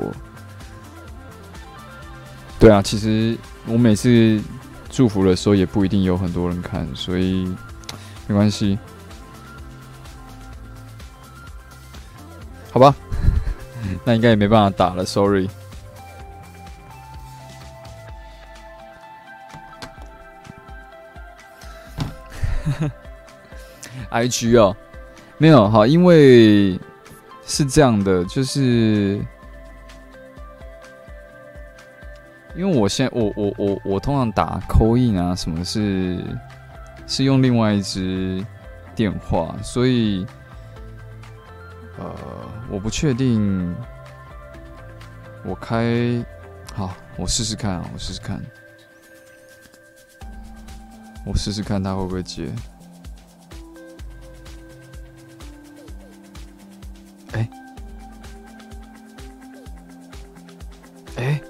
[2.59, 3.37] 对啊，其实。
[3.65, 4.41] 我每次
[4.89, 7.45] 祝福的时候，也不一定有很多人看，所以
[8.27, 8.77] 没关系，
[12.69, 12.93] 好吧？
[14.03, 15.49] 那应该也没办法打了，Sorry。
[24.13, 24.75] IG 哦，
[25.37, 26.79] 没有好，因为
[27.45, 29.19] 是这样的，就是。
[32.55, 36.23] 因为我现我我我我通常打扣印啊什么是
[37.07, 38.45] 是用另外一支
[38.93, 40.23] 电话，所以
[41.97, 42.15] 呃
[42.69, 43.75] 我不确定
[45.43, 46.23] 我开
[46.75, 48.39] 好我试试看啊我试试看
[51.25, 52.51] 我试试看他会不会接
[57.33, 57.49] 哎，
[61.15, 61.41] 哎，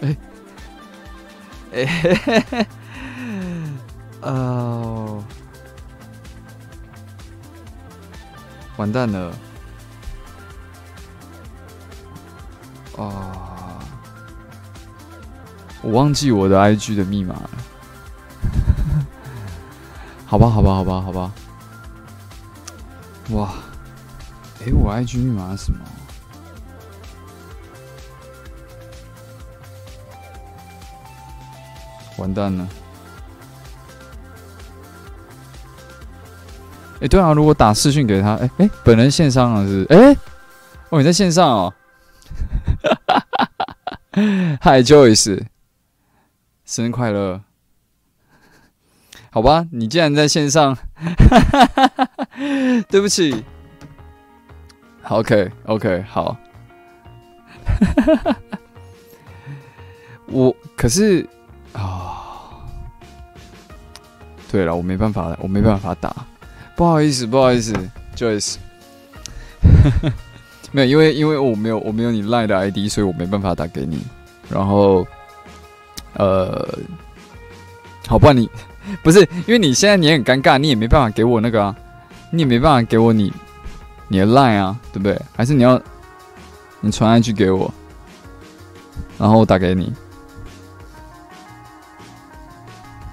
[0.00, 0.16] 哎，
[1.72, 2.66] 哎，嘿嘿嘿，
[4.22, 5.24] 哦，
[8.76, 9.34] 完蛋了。
[15.84, 17.50] 我忘记我的 IG 的密码了。
[20.26, 21.30] 好吧，好吧，好吧，好吧。
[23.30, 23.52] 哇，
[24.60, 25.78] 哎，我 IG 密码是什么？
[32.16, 32.66] 完蛋了！
[37.00, 39.86] 哎，对啊，如果打视讯给他，哎哎，本人线上啊是？
[39.90, 40.16] 哎，
[40.90, 41.74] 哦，你在线上哦。
[44.62, 45.44] Hi Joyce，
[46.64, 47.40] 生日快乐！
[49.30, 50.76] 好吧，你既然在线上，
[52.88, 53.44] 对不起。
[55.08, 56.36] OK OK，好。
[60.26, 61.28] 我可是。
[61.72, 62.64] 啊，
[64.50, 66.14] 对了，我没办法了，我没办法打，
[66.76, 67.74] 不好意思，不好意思
[68.14, 68.56] ，Joyce，
[70.70, 74.06] 没有，因为因为我没有我没有你赖的 ID，所以我没办法打给你。
[74.48, 75.04] 然后，
[76.14, 76.68] 呃，
[78.06, 78.48] 好，不然你
[79.02, 81.74] 不是，因为你现在你也很尴尬，你也没办法给我那个啊，
[82.30, 83.32] 你也没办法给我你
[84.08, 85.20] 你的 line 啊，对不对？
[85.36, 85.80] 还是你要
[86.80, 87.72] 你传一句给我，
[89.18, 89.92] 然后我打给你，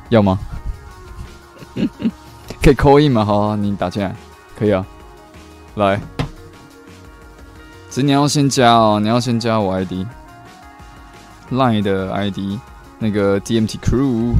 [0.09, 0.37] 要吗？
[2.61, 3.23] 可以扣印吗？
[3.25, 4.13] 好好，你打进来，
[4.59, 4.85] 可以啊，
[5.75, 5.99] 来，
[7.89, 9.73] 只是你要先加哦，你要先加我
[11.49, 12.59] ID，line 的 ID，
[13.01, 14.35] 那个 DMT Crew。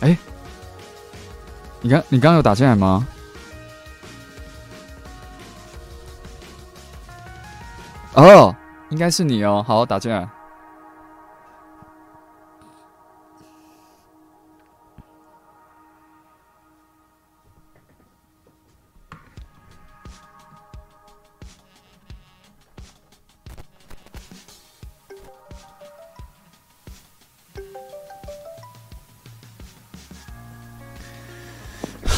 [0.00, 0.16] 哎，
[1.80, 3.08] 你刚你刚刚有打进来吗？
[8.12, 8.54] 哦，
[8.90, 10.28] 应该是你哦，好，打进来。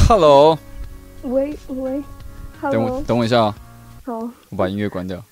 [0.09, 0.57] Hello，
[1.21, 2.03] 喂喂
[2.59, 2.71] ，Hello。
[2.71, 3.55] 等我等我一下啊，
[4.03, 4.17] 好，
[4.49, 5.23] 我把音乐关掉。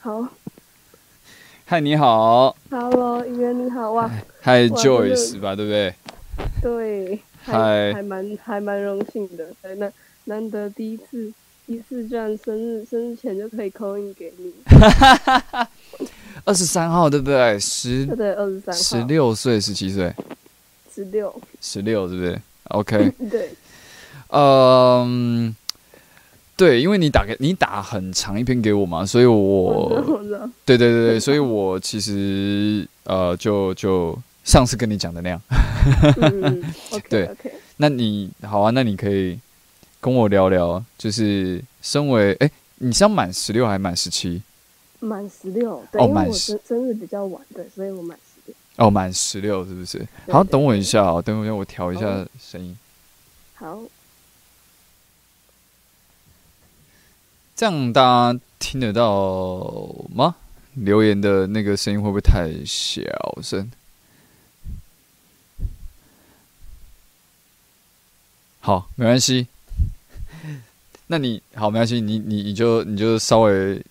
[0.00, 0.26] 好。
[1.66, 2.56] 嗨，你好。
[2.70, 4.10] ，Hello，音乐你好哇，
[4.40, 5.94] 嗨哇，Joyce 吧，对不对？
[6.62, 7.52] 对，嗨。
[7.52, 9.46] 还还蛮还蛮荣幸的，
[9.76, 9.92] 难
[10.24, 11.30] 难得第一次
[11.66, 14.54] 第一次这样生日生日前就可以扣印给你，
[16.46, 17.60] 二十三号，对不对？
[17.60, 20.10] 十对对，二十三号，十六岁，十七岁，
[20.90, 23.50] 十六，十六，对不对？OK， 对，
[24.36, 25.54] 嗯，
[26.56, 30.02] 对，因为你打给你打很长一篇给我嘛，所以我
[30.64, 35.40] 对对对对，所以我其实呃，就就上次跟你讲的那样。
[37.08, 37.30] 对
[37.76, 39.38] 那你好啊，那你可以
[40.00, 44.42] 跟我聊聊，就是身为哎、你是要满十六还是满十七？
[45.00, 50.04] 满十六，对，因为我哦满十生生日比较晚，对，所以我满十六，哦，满十六是不是？
[50.28, 52.76] 好，等我一下哦，等我一下，我调一下声音，
[53.54, 53.78] 好，
[57.56, 60.34] 这样大家听得到吗？
[60.74, 63.00] 留言的那个声音会不会太小
[63.40, 63.70] 声？
[68.58, 69.46] 好，没关系。
[71.06, 73.84] 那你好，没关系，你你你就你就稍微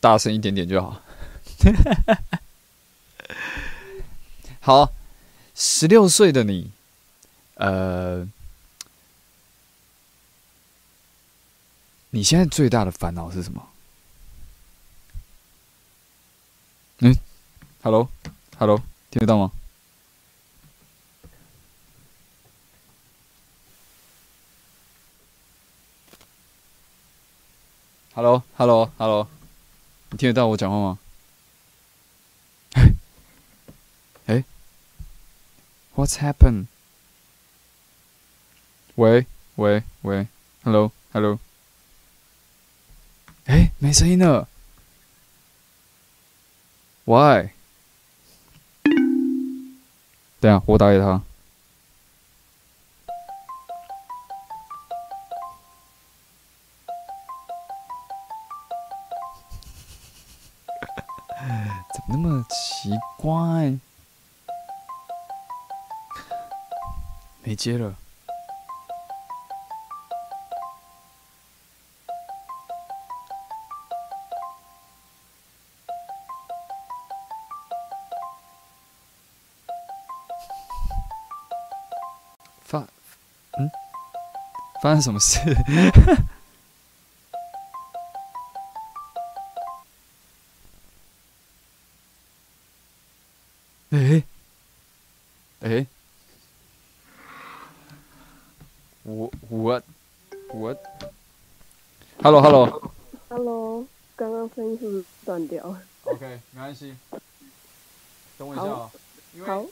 [0.00, 1.02] 大声一点点就好。
[4.60, 4.90] 好，
[5.54, 6.70] 十六岁的你，
[7.56, 8.26] 呃，
[12.16, 13.68] 你现在最大的烦恼是什么？
[17.00, 17.14] 嗯
[17.82, 19.52] ，Hello，Hello，听得到吗
[28.14, 29.28] ？Hello，Hello，Hello，
[30.08, 30.98] 你听得到我讲话吗？
[34.24, 34.42] 哎
[35.94, 36.64] ，What's happened？
[38.94, 40.26] 喂喂喂
[40.62, 41.38] ，Hello，Hello，
[43.46, 44.48] 哎，没声音了
[47.04, 47.50] ，Why？
[50.40, 51.22] 等下，我打给他。
[61.94, 63.78] 怎么那么奇怪？
[67.44, 67.94] 没接了。
[84.86, 85.40] 发生什么事？
[93.90, 94.22] 哎，
[95.62, 95.84] 哎，
[99.02, 99.82] 我我
[100.50, 100.76] 我
[102.22, 102.92] ，Hello Hello。
[103.28, 103.84] Hello，
[104.14, 106.94] 刚刚声音是不是断掉了？OK，没关系。
[108.38, 108.88] 等我一下啊，
[109.34, 109.66] 因为好，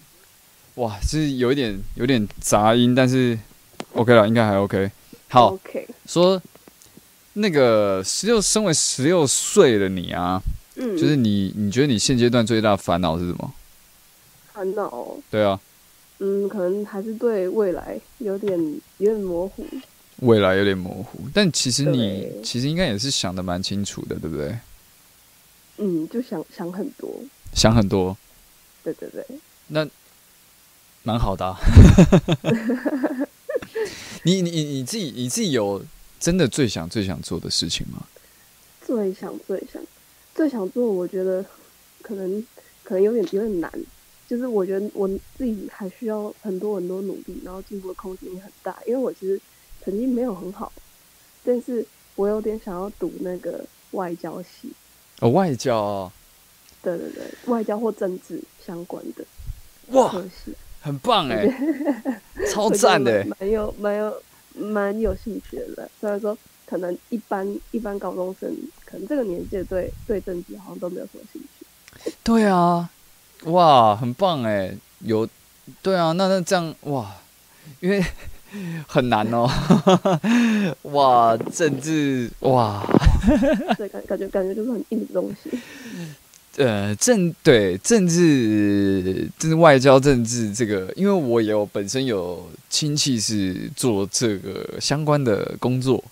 [0.75, 3.39] 哇，是有一点有点杂音，但是
[3.93, 4.91] OK 了，应该还 OK。
[5.35, 6.41] 好，，OK，说
[7.33, 10.41] 那个十六，身为十六岁的你啊，
[10.77, 13.53] 嗯，就是你，你觉得你现阶段最大的烦恼是什么？
[14.53, 14.85] 烦恼？
[14.85, 15.59] 哦，对啊，
[16.21, 18.57] 嗯，可能还是对未来有点
[18.99, 19.67] 有点模糊。
[20.19, 24.57] 未来有点模糊，但其实你其实应该也是想的蛮清楚的，对不对？
[25.79, 27.13] 嗯，就想想很多，
[27.53, 28.17] 想很多，
[28.85, 29.27] 对对对，
[29.67, 29.85] 那
[31.03, 31.59] 蛮好的啊、
[34.25, 35.85] 你你你自己你自己有
[36.19, 38.07] 真的最想最想做的事情吗？
[38.85, 39.83] 最想最想
[40.35, 41.45] 最想做，我觉得
[42.03, 42.45] 可能
[42.83, 43.71] 可能有点有点难，
[44.29, 45.09] 就是我觉得我
[45.39, 48.77] 自己还需要很多很多努力，然后进步的空间也很大。
[48.87, 49.41] 因为我其实
[49.83, 50.73] 成绩没有很好，
[51.45, 54.71] 但是我有点想要读那个外交系。
[55.21, 56.13] 哦，外交哦，
[56.83, 59.25] 对对对，外交或政治相关的
[59.89, 60.11] 哇，
[60.85, 61.49] 很棒哎，
[62.53, 64.23] 超赞的，蛮有蛮有
[64.55, 65.89] 蛮有兴趣的。
[65.99, 68.55] 虽然说可能一般一般高中生，
[68.85, 72.13] 可能这个年纪对对政治好像都没有什么兴趣。
[72.23, 72.91] 对啊。
[73.45, 74.75] 哇，很棒哎！
[75.01, 75.29] 有，
[75.83, 77.15] 对啊，那那这样哇，
[77.81, 78.03] 因为
[78.87, 79.47] 很难哦。
[80.93, 82.83] 哇，政治哇，
[83.77, 85.51] 对，感感觉感觉就是很硬的东西。
[86.57, 96.03] 呃，政对政治，政治外交政治这个，因为我有本身有亲戚是做这个相关的工作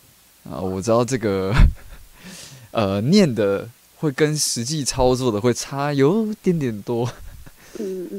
[0.44, 1.52] 啊，我知道这个
[2.70, 3.68] 呃念的。
[4.02, 7.08] 会跟实际操作的会差有点点多，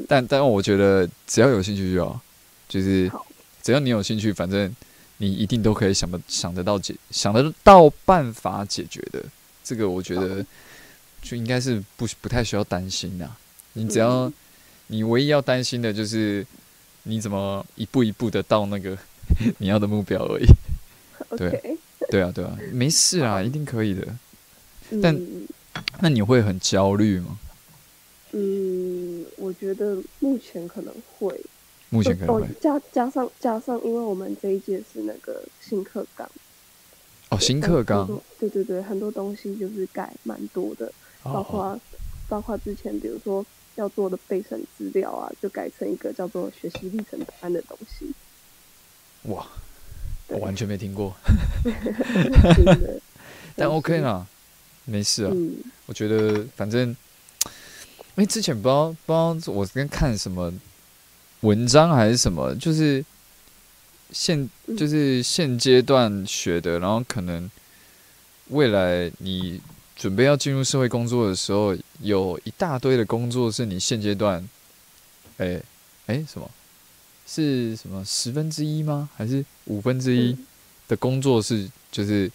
[0.08, 2.18] 但但我觉得只要有兴趣就好，
[2.66, 3.12] 就是
[3.62, 4.74] 只要你有兴趣，反正
[5.18, 9.22] 你一定都可以想得想得到解想得到办法解决的。
[9.62, 10.42] 这个我觉得
[11.24, 13.28] 就应该是不不太需要担心的。
[13.72, 14.30] 你只要
[14.88, 16.46] 你唯一要担心的就是
[17.04, 18.96] 你怎么一步一步的到那个
[19.58, 20.46] 你要的目标而已。
[21.36, 21.76] 对
[22.10, 24.06] 对啊对啊，没事啊，一定可以的。
[25.02, 25.18] 但
[26.00, 27.38] 那你会很焦虑吗？
[28.32, 31.40] 嗯，我觉得目前可能会，
[31.88, 32.46] 目前可能会。
[32.60, 36.28] 加加上加上，因为我们这一届是那个新课纲，
[37.30, 38.06] 哦，新课纲，
[38.38, 40.92] 对对对，很多东西就是改蛮多的，
[41.24, 41.80] 包括
[42.28, 43.44] 包括之前比如说
[43.74, 48.12] 要做的备审资料啊，就改成一个叫做学习历程单的东西。
[49.24, 49.46] 哇，
[50.28, 51.14] 我完全没听过，
[53.56, 54.26] 但 OK 啦。
[54.86, 55.32] 没事啊，
[55.86, 56.96] 我觉得反正，因
[58.16, 60.52] 为之前不知道不知道我跟看什么
[61.40, 63.02] 文章还是什么，就是
[64.10, 64.46] 现
[64.76, 67.50] 就是现阶段学的，然后可能
[68.48, 69.58] 未来你
[69.96, 74.48] 准备要进入社会工作的时候，有一大堆的工作是你现阶段，
[75.38, 75.60] 哎
[76.06, 76.50] 哎什么
[77.26, 79.08] 是什么十分之一吗？
[79.16, 80.36] 还是五分之一
[80.88, 82.30] 的工作是就是。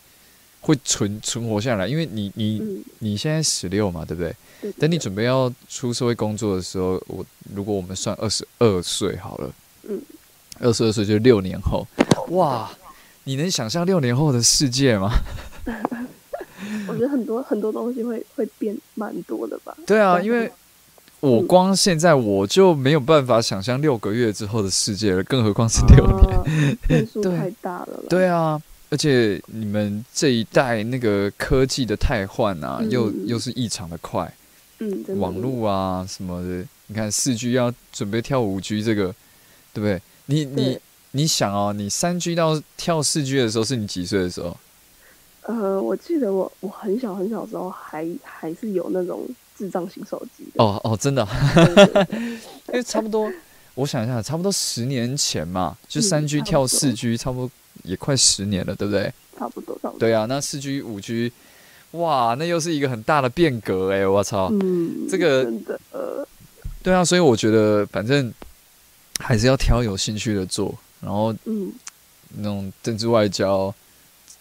[0.61, 2.61] 会存存活下来，因为你你
[2.97, 4.35] 你现在十六嘛，对不对？
[4.73, 7.25] 等你准备要出社会工作的时候，我
[7.55, 9.53] 如果我们算二十二岁好了，
[9.83, 10.01] 嗯，
[10.59, 11.87] 二十二岁就六年后，
[12.31, 12.69] 哇，
[13.23, 15.09] 你能想象六年后的世界吗？
[16.99, 19.75] 我觉得很多很多东西会会变蛮多的吧。
[19.85, 20.51] 对啊，因为
[21.21, 28.03] 我光现在我就没有办法想象六个月之后的世界了，更何况是六年，变数太大了。
[28.09, 28.61] 对啊。
[28.91, 34.33] 而且你们这一代那个科技的太换啊，又又是异常的快，
[34.79, 39.13] 嗯，网络啊什么的，你看四 G 要准备跳五 G，这个
[39.71, 40.01] 对不对？
[40.25, 40.79] 你你
[41.11, 44.57] 你想哦，你三 G 到跳四 G 的时候，是你几岁的时候？
[45.49, 49.27] 呃，我记得我我很小很小时候还还是有那种
[49.57, 50.63] 智障型手机的。
[50.63, 51.27] 哦哦，真的，
[52.67, 53.31] 因为差不多，
[53.73, 57.51] 我想一下，差不多十年前嘛，就三 G 跳四 G，差不多。
[57.83, 59.11] 也快十年了，对不对？
[59.37, 59.99] 差不多，差不多。
[59.99, 61.31] 对啊，那四 G、五 G，
[61.91, 64.05] 哇，那又是一个很大的变革哎！
[64.05, 65.79] 我操，嗯，这个真的，
[66.83, 68.31] 对啊，所以我觉得反正
[69.17, 71.71] 还是要挑有兴趣的做，然后，嗯，
[72.35, 73.73] 那种政治外交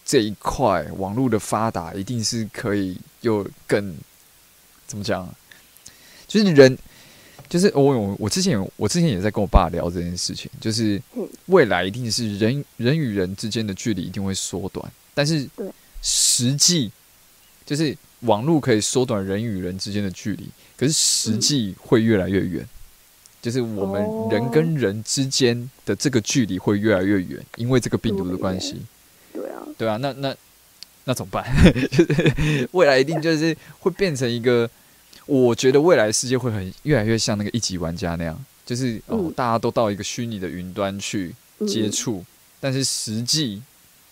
[0.08, 3.94] 这一块，网络的发达一定是可以又更
[4.88, 5.28] 怎么讲？
[6.26, 6.76] 就是人。
[7.48, 11.00] 就是我我我之前我之前也在跟我爸聊这件事情，就是
[11.46, 15.48] 未来一定是人人与人之间的距离一定会缩短，但是
[16.02, 16.92] 实际
[17.64, 22.68] 就是网络可以缩短人与人之间的距离，可是实际会越来越远，
[23.40, 28.82] 就是我们人跟人之间的这个距离会越来越远，因为这个病毒的关系。
[29.78, 30.36] 对啊，那那
[31.04, 31.46] 那怎么办？
[31.90, 34.68] 就是未来一定就是会变成一个。
[35.26, 41.34] 我觉得未来世界会很越来越像那个一级玩家那样，就是哦，大家都到一个虚拟的云端去
[41.66, 42.24] 接触，
[42.58, 43.62] 但是实际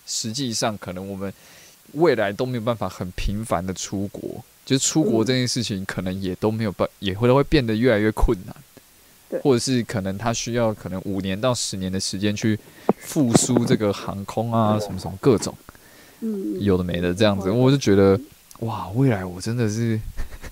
[0.05, 1.33] 实际上可能我们
[1.93, 8.55] 未来都没有办法很频繁的出国，就是出国这件事情可能也都没有办，也会会变得越来越困难，
[9.29, 12.59] 对，或者是可能他需要可能五年到十年的时间去
[12.99, 15.55] 复苏这个航空啊什么什么各种，
[16.21, 18.19] 嗯，有的没的这样子，我就觉得
[18.59, 19.99] 哇，未来我真的是。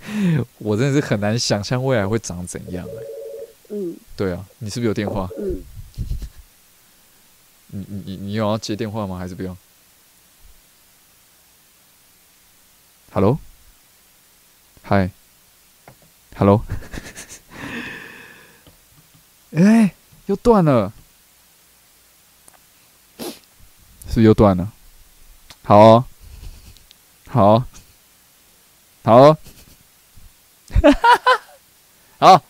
[0.60, 2.88] 我真的是很难想象未来会长怎样
[3.70, 5.28] 嗯，对啊，你是不是有电话？
[5.40, 5.64] 嗯，
[7.70, 9.18] 你你你你有要接电话吗？
[9.18, 9.58] 还是不用
[13.12, 13.40] ？Hello，
[14.84, 15.10] 嗨
[16.36, 16.62] ，Hello，
[19.56, 19.96] 哎，
[20.26, 20.92] 又断了，
[24.10, 24.70] 是又断了。
[25.64, 26.04] 好，哦，
[27.30, 27.64] 好，
[29.04, 29.38] 好，哦，
[30.82, 31.10] 哈哈
[32.20, 32.44] 哈，好。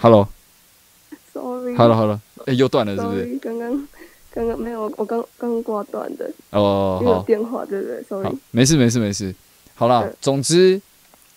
[0.00, 1.76] Hello，Sorry。
[1.76, 3.38] 好了好了，哎，又断了是不是？
[3.40, 3.88] 刚刚
[4.32, 6.28] 刚刚没有，我刚刚挂断的。
[6.50, 7.22] 哦，好。
[7.22, 8.36] 电话对不对？Sorry。
[8.50, 9.32] 没事没事没事。
[9.74, 10.80] 好了，总之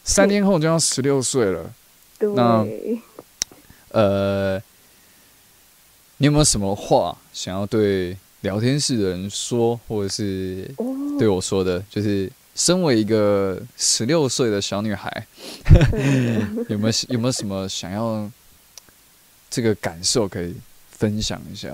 [0.03, 1.73] 三天后就要十六岁了。
[2.17, 2.29] 对。
[2.33, 2.65] 那
[3.91, 4.57] 呃，
[6.17, 10.69] 你有没有什么话想要对聊天室的人说，或者是
[11.17, 11.83] 对我说的？
[11.89, 15.27] 就是身为一个十六岁的小女孩，
[16.69, 18.29] 有没有有没有什么想要？
[19.49, 20.53] 这个感受可以
[20.91, 21.69] 分享一下。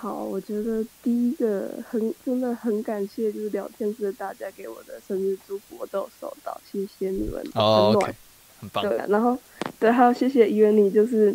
[0.00, 8.14] 好，我觉得第一个很真的很感谢，就是聊天室的大家给我的生日祝福，我都有收到，谢谢你们，很暖，
[8.60, 8.88] 很棒。
[8.88, 9.36] 对，然后
[9.80, 11.34] 对，还有谢谢伊恩你，就是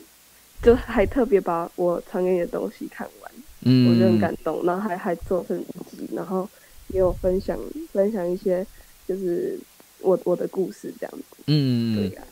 [0.61, 3.31] 就还特别把我传给你的东西看完，
[3.63, 5.59] 嗯，我就很感动，然后还还做成
[5.91, 6.47] 集，然后
[6.87, 7.59] 也有分享
[7.91, 8.65] 分享一些
[9.05, 9.59] 就是
[9.99, 12.23] 我我的故事这样子，嗯，对呀。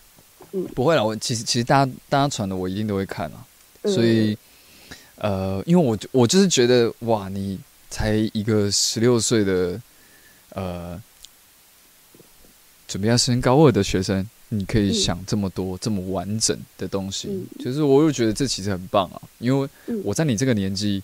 [0.54, 3.46] 嗯，不会啦，我其实其实大家大家传的我一定都会看啊，
[3.84, 4.38] 所以
[5.22, 9.80] 呃，因为我我就是觉得哇，你才一个十六岁的
[10.50, 11.02] 呃，
[12.88, 19.70] 准备要升高二的学生，你可以想这么多这么完整的东西，就是我又觉得这其实很棒啊，因为
[20.04, 21.02] 我在你这个年纪。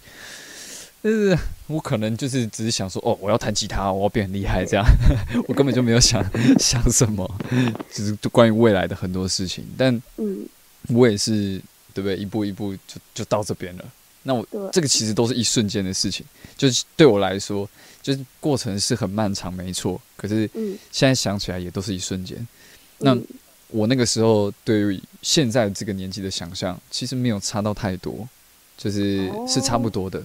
[1.03, 1.37] 就是
[1.67, 4.83] 我可能就是只是想说哦，我要弹吉他，我要变很厉害这样，
[5.47, 6.21] 我根本就没有想
[6.59, 7.25] 想什么，
[7.93, 9.63] 就是关于未来的很多事情。
[9.77, 10.45] 但嗯，
[10.89, 11.61] 我也是
[11.93, 12.17] 对不对？
[12.17, 13.85] 一步一步就就到这边了。
[14.27, 16.25] 那我这个其实都是一瞬间的事情，
[16.57, 17.67] 就是对我来说，
[18.01, 19.99] 就是过程是很漫长，没错。
[20.17, 20.49] 可是
[20.91, 22.45] 现在想起来也都是一瞬间。
[22.99, 23.17] 那
[23.69, 28.27] 我那个时候对于现在这个年纪的想象，其实没有差到太多，
[28.77, 30.21] 就是是差不多的。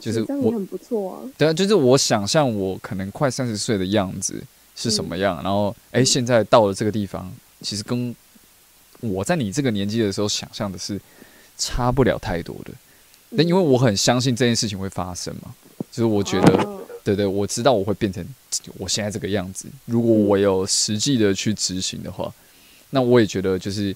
[0.00, 4.40] 就是我很不错啊，对啊，就是我想象我可能快三十岁的样子
[4.76, 8.14] 是什么样，然后哎，现在到了这个地方，其实跟
[9.00, 11.00] 我在你这个年纪的时候想象的是
[11.58, 12.70] 差不了太多的。
[13.30, 15.54] 那因为我很相信这件事情会发生嘛，
[15.90, 18.24] 就是我觉得，对对，我知道我会变成
[18.78, 19.66] 我现在这个样子。
[19.86, 22.32] 如果我有实际的去执行的话，
[22.90, 23.94] 那我也觉得就是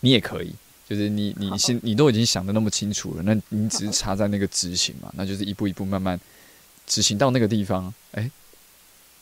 [0.00, 0.52] 你也可以。
[0.88, 6.16] 就是你，你先，你都已经想的那么清楚了，那你只是差在那个执行嘛，那就是一步一步慢慢
[6.86, 7.92] 执行到那个地方。
[8.12, 8.30] 哎，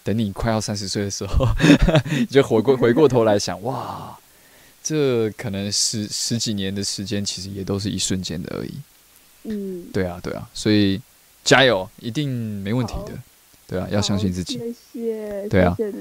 [0.03, 1.49] 等你快要三十岁的时候，
[2.29, 4.15] 就回过回过头来想，哇，
[4.83, 8.75] 这可能十十几年的时间，其实也都是一瞬间的而已。
[9.45, 11.01] 嗯，对啊，对啊，所以
[11.45, 12.29] 加油，一定
[12.63, 13.13] 没问题的。
[13.67, 14.59] 对啊，要相信自己。
[14.59, 15.97] 谢谢，对啊，谢谢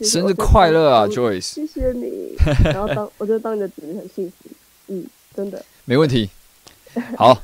[0.00, 1.40] 你，生日快乐啊，Joyce！
[1.40, 4.50] 谢谢你， 然后当我觉得当你的子女很幸福。
[4.88, 6.28] 嗯，真的没问题。
[7.16, 7.42] 好，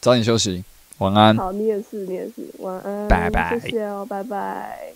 [0.00, 0.62] 早点休息，
[0.98, 1.34] 晚安。
[1.36, 4.92] 好，你也是，你也是，晚安，拜拜，谢谢哦，拜拜。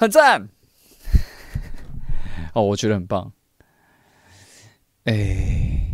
[0.00, 0.48] 很赞。
[2.54, 3.32] 哦，我觉得很棒。
[5.06, 5.90] 哎，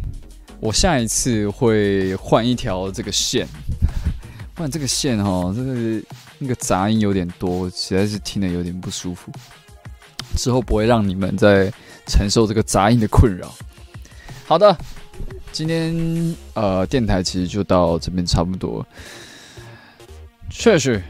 [0.60, 3.48] 我下一次会换一条这个线。
[4.54, 6.02] 不然这个线哈，这个
[6.38, 9.32] 那个杂音有点多，实在是听得有点不舒服。
[10.36, 11.72] 之后不会让你们再
[12.06, 13.54] 承受这个杂音的困扰。
[14.44, 14.76] 好的，
[15.50, 18.86] 今天呃电台其实就到这边差不多。
[20.50, 21.02] 确实，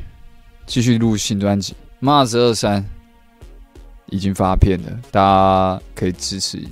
[0.65, 1.73] 继续录新专辑
[2.05, 2.83] 《Mars 二三》
[4.11, 6.63] 已经发片了，大家可以支持。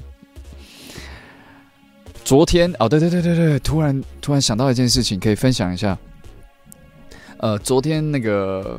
[2.23, 5.97] 昨天哦，对对对对对，突然突然想到一件事情，可以分享一下。
[7.39, 8.79] 呃，昨天那个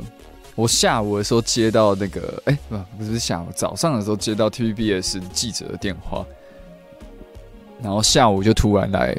[0.54, 6.24] 我下午的时候接到那个，哎，不，不是下午，早上的时候接到 TVBS 记者的电话，
[7.82, 9.12] 然后下午就突然来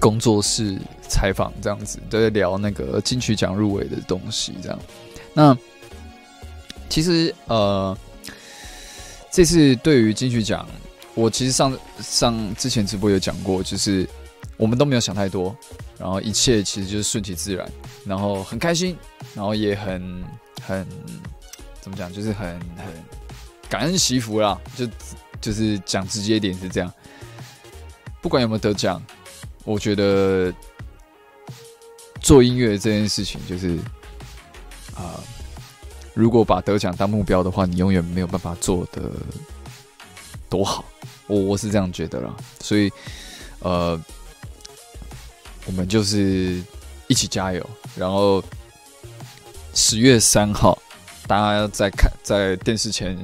[0.00, 4.78] 工作室采访，这样子都在聊那个金曲奖入围的东西，这样。
[5.34, 5.56] 那
[6.94, 7.98] 其实呃，
[9.28, 10.64] 这次对于金曲奖，
[11.16, 14.08] 我其实上上之前直播有讲过，就是
[14.56, 15.52] 我们都没有想太多。
[15.98, 17.68] 然后一切其实就是顺其自然，
[18.06, 18.96] 然后很开心，
[19.34, 20.24] 然后也很
[20.62, 20.86] 很
[21.80, 22.46] 怎么讲，就是很
[22.76, 22.86] 很
[23.68, 24.88] 感恩惜福啦，就
[25.40, 26.92] 就是讲直接一点是这样。
[28.22, 29.02] 不管有没有得奖，
[29.64, 30.54] 我觉得
[32.20, 33.76] 做音乐这件事情就是
[34.94, 35.18] 啊，
[36.14, 39.02] 如果把得奖当目标的话，你永远没有办法做的
[40.48, 40.84] 多好。
[41.26, 42.90] 我我是这样觉得啦，所以
[43.58, 44.00] 呃。
[45.66, 46.62] 我们就是
[47.08, 47.70] 一起加油。
[47.96, 48.44] 然后
[49.72, 50.78] 十月三号，
[51.26, 53.16] 大家要在看在电视前、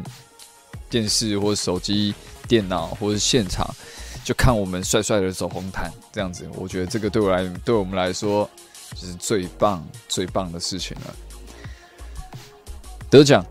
[0.89, 2.15] 电视或者手机、
[2.49, 3.69] 电脑或者现场，
[4.25, 8.49] 就看我们帅帅的走红毯，这样子，我觉得这个对我来，对我们来说，
[8.95, 11.15] 就是最棒、最棒的事情了。
[13.11, 13.45] 得奖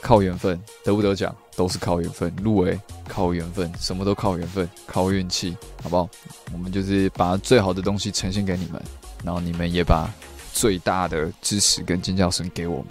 [0.00, 6.08] 靠缘分，得不得奖都是靠缘分，入围靠缘分，什么都靠缘分，靠运气，好不好？
[6.52, 8.80] 我们就是把最好的东西呈现给你们，
[9.24, 10.08] 然后你们也把
[10.54, 12.86] 最大的支持跟尖叫声给我们，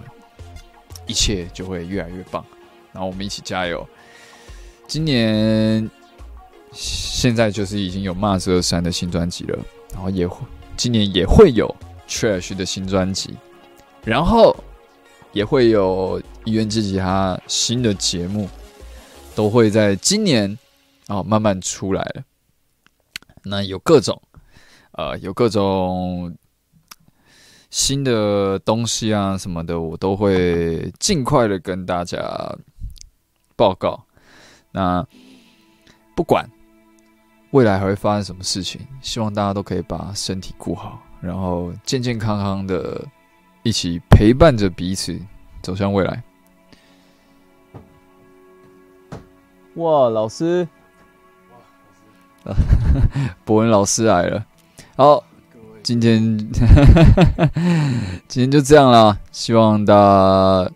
[1.06, 2.44] 一切就会越来越棒。
[2.92, 3.88] 然后我们一起加油。
[4.86, 5.90] 今年
[6.72, 9.58] 现在就是已经有 Mars 二三的新专辑了，
[9.94, 10.46] 然后也会
[10.76, 11.74] 今年也会有
[12.06, 13.34] Trash 的新专辑，
[14.04, 14.54] 然后。
[15.32, 18.48] 也会有医院自己他新的节目，
[19.34, 20.58] 都会在今年
[21.08, 22.22] 哦慢慢出来了。
[23.44, 24.20] 那有各种
[24.92, 26.34] 呃有各种
[27.70, 32.18] 新的东西啊什么的，我都会尽快的跟大家
[33.54, 34.02] 报告。
[34.72, 35.06] 那
[36.16, 36.48] 不管
[37.50, 43.06] 未来还会发生什么事情，希望大家都可以把身体顾好，然后健健康康的。
[43.68, 45.20] 一起陪伴着彼此
[45.60, 46.22] 走向未来。
[49.74, 50.66] 哇，老师，
[53.44, 54.42] 博文老师来了。
[54.96, 55.22] 好，
[55.82, 56.38] 今天
[58.26, 59.18] 今天就这样啦。
[59.32, 60.70] 希望大家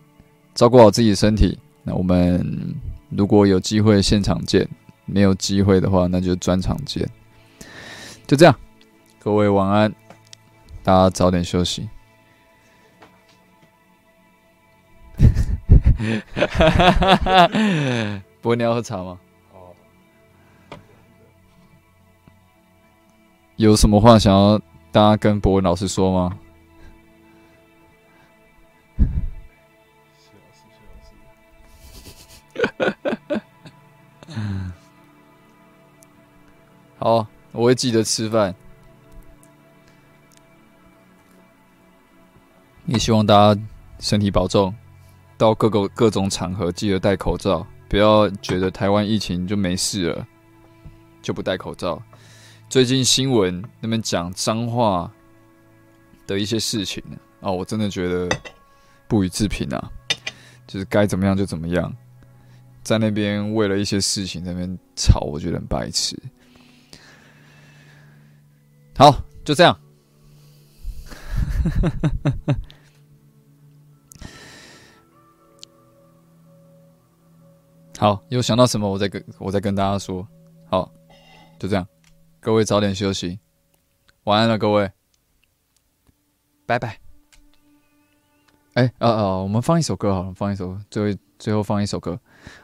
[0.55, 1.59] 照顾好自己的身体。
[1.85, 2.77] 那我们
[3.09, 4.69] 如果有机会现场见，
[5.06, 7.09] 没有机会的话，那就专场见。
[8.27, 8.55] 就这样，
[9.19, 9.90] 各位晚安，
[10.82, 11.89] 大家早点休息。
[18.40, 19.18] 不过你要喝茶吗？
[23.56, 24.59] 有什么话想要
[24.90, 26.36] 大家跟博文老师说吗？
[36.98, 38.55] 好，我会记得吃饭。
[42.86, 43.60] 也希望大家
[44.01, 44.74] 身体保重。
[45.36, 50.26] 到各个各种场合，记得戴口罩，不要觉得台湾疫情就没事了，
[51.20, 52.00] 就不戴口罩。
[52.68, 55.12] 最近新闻那边讲脏话
[56.26, 57.02] 的一些事情
[57.40, 58.28] 哦，我真的觉得
[59.09, 59.90] 不予置评啊，
[60.66, 61.92] 就是该怎么样就怎么样，
[62.82, 66.16] 在那边为了一些事情那边吵，我觉得很白痴。
[68.96, 69.78] 好，就这样。
[78.02, 80.26] 好，有想到什么，我再跟我再跟大家说。
[80.68, 80.92] 好，
[81.56, 81.86] 就这样，
[82.40, 83.38] 各位早点休息，
[84.24, 84.90] 晚安了，各位，
[86.66, 86.98] 拜拜。
[88.74, 92.18] 哎，啊啊，我们放一首歌好了，放一首，最后最后放一首歌，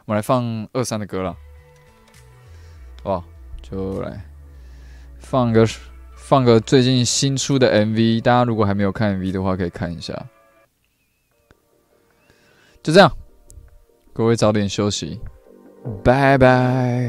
[0.07, 1.37] 我们来放二三的歌了。
[3.05, 3.23] 哇，
[3.63, 4.21] 就来
[5.21, 5.65] 放个
[6.17, 10.13] 放个最近新出的 MV，大家如果还没有看 MV 的话，可以看一下。
[12.83, 13.09] 就这样。
[14.19, 15.21] 各位早点休息，
[16.03, 17.09] 拜拜。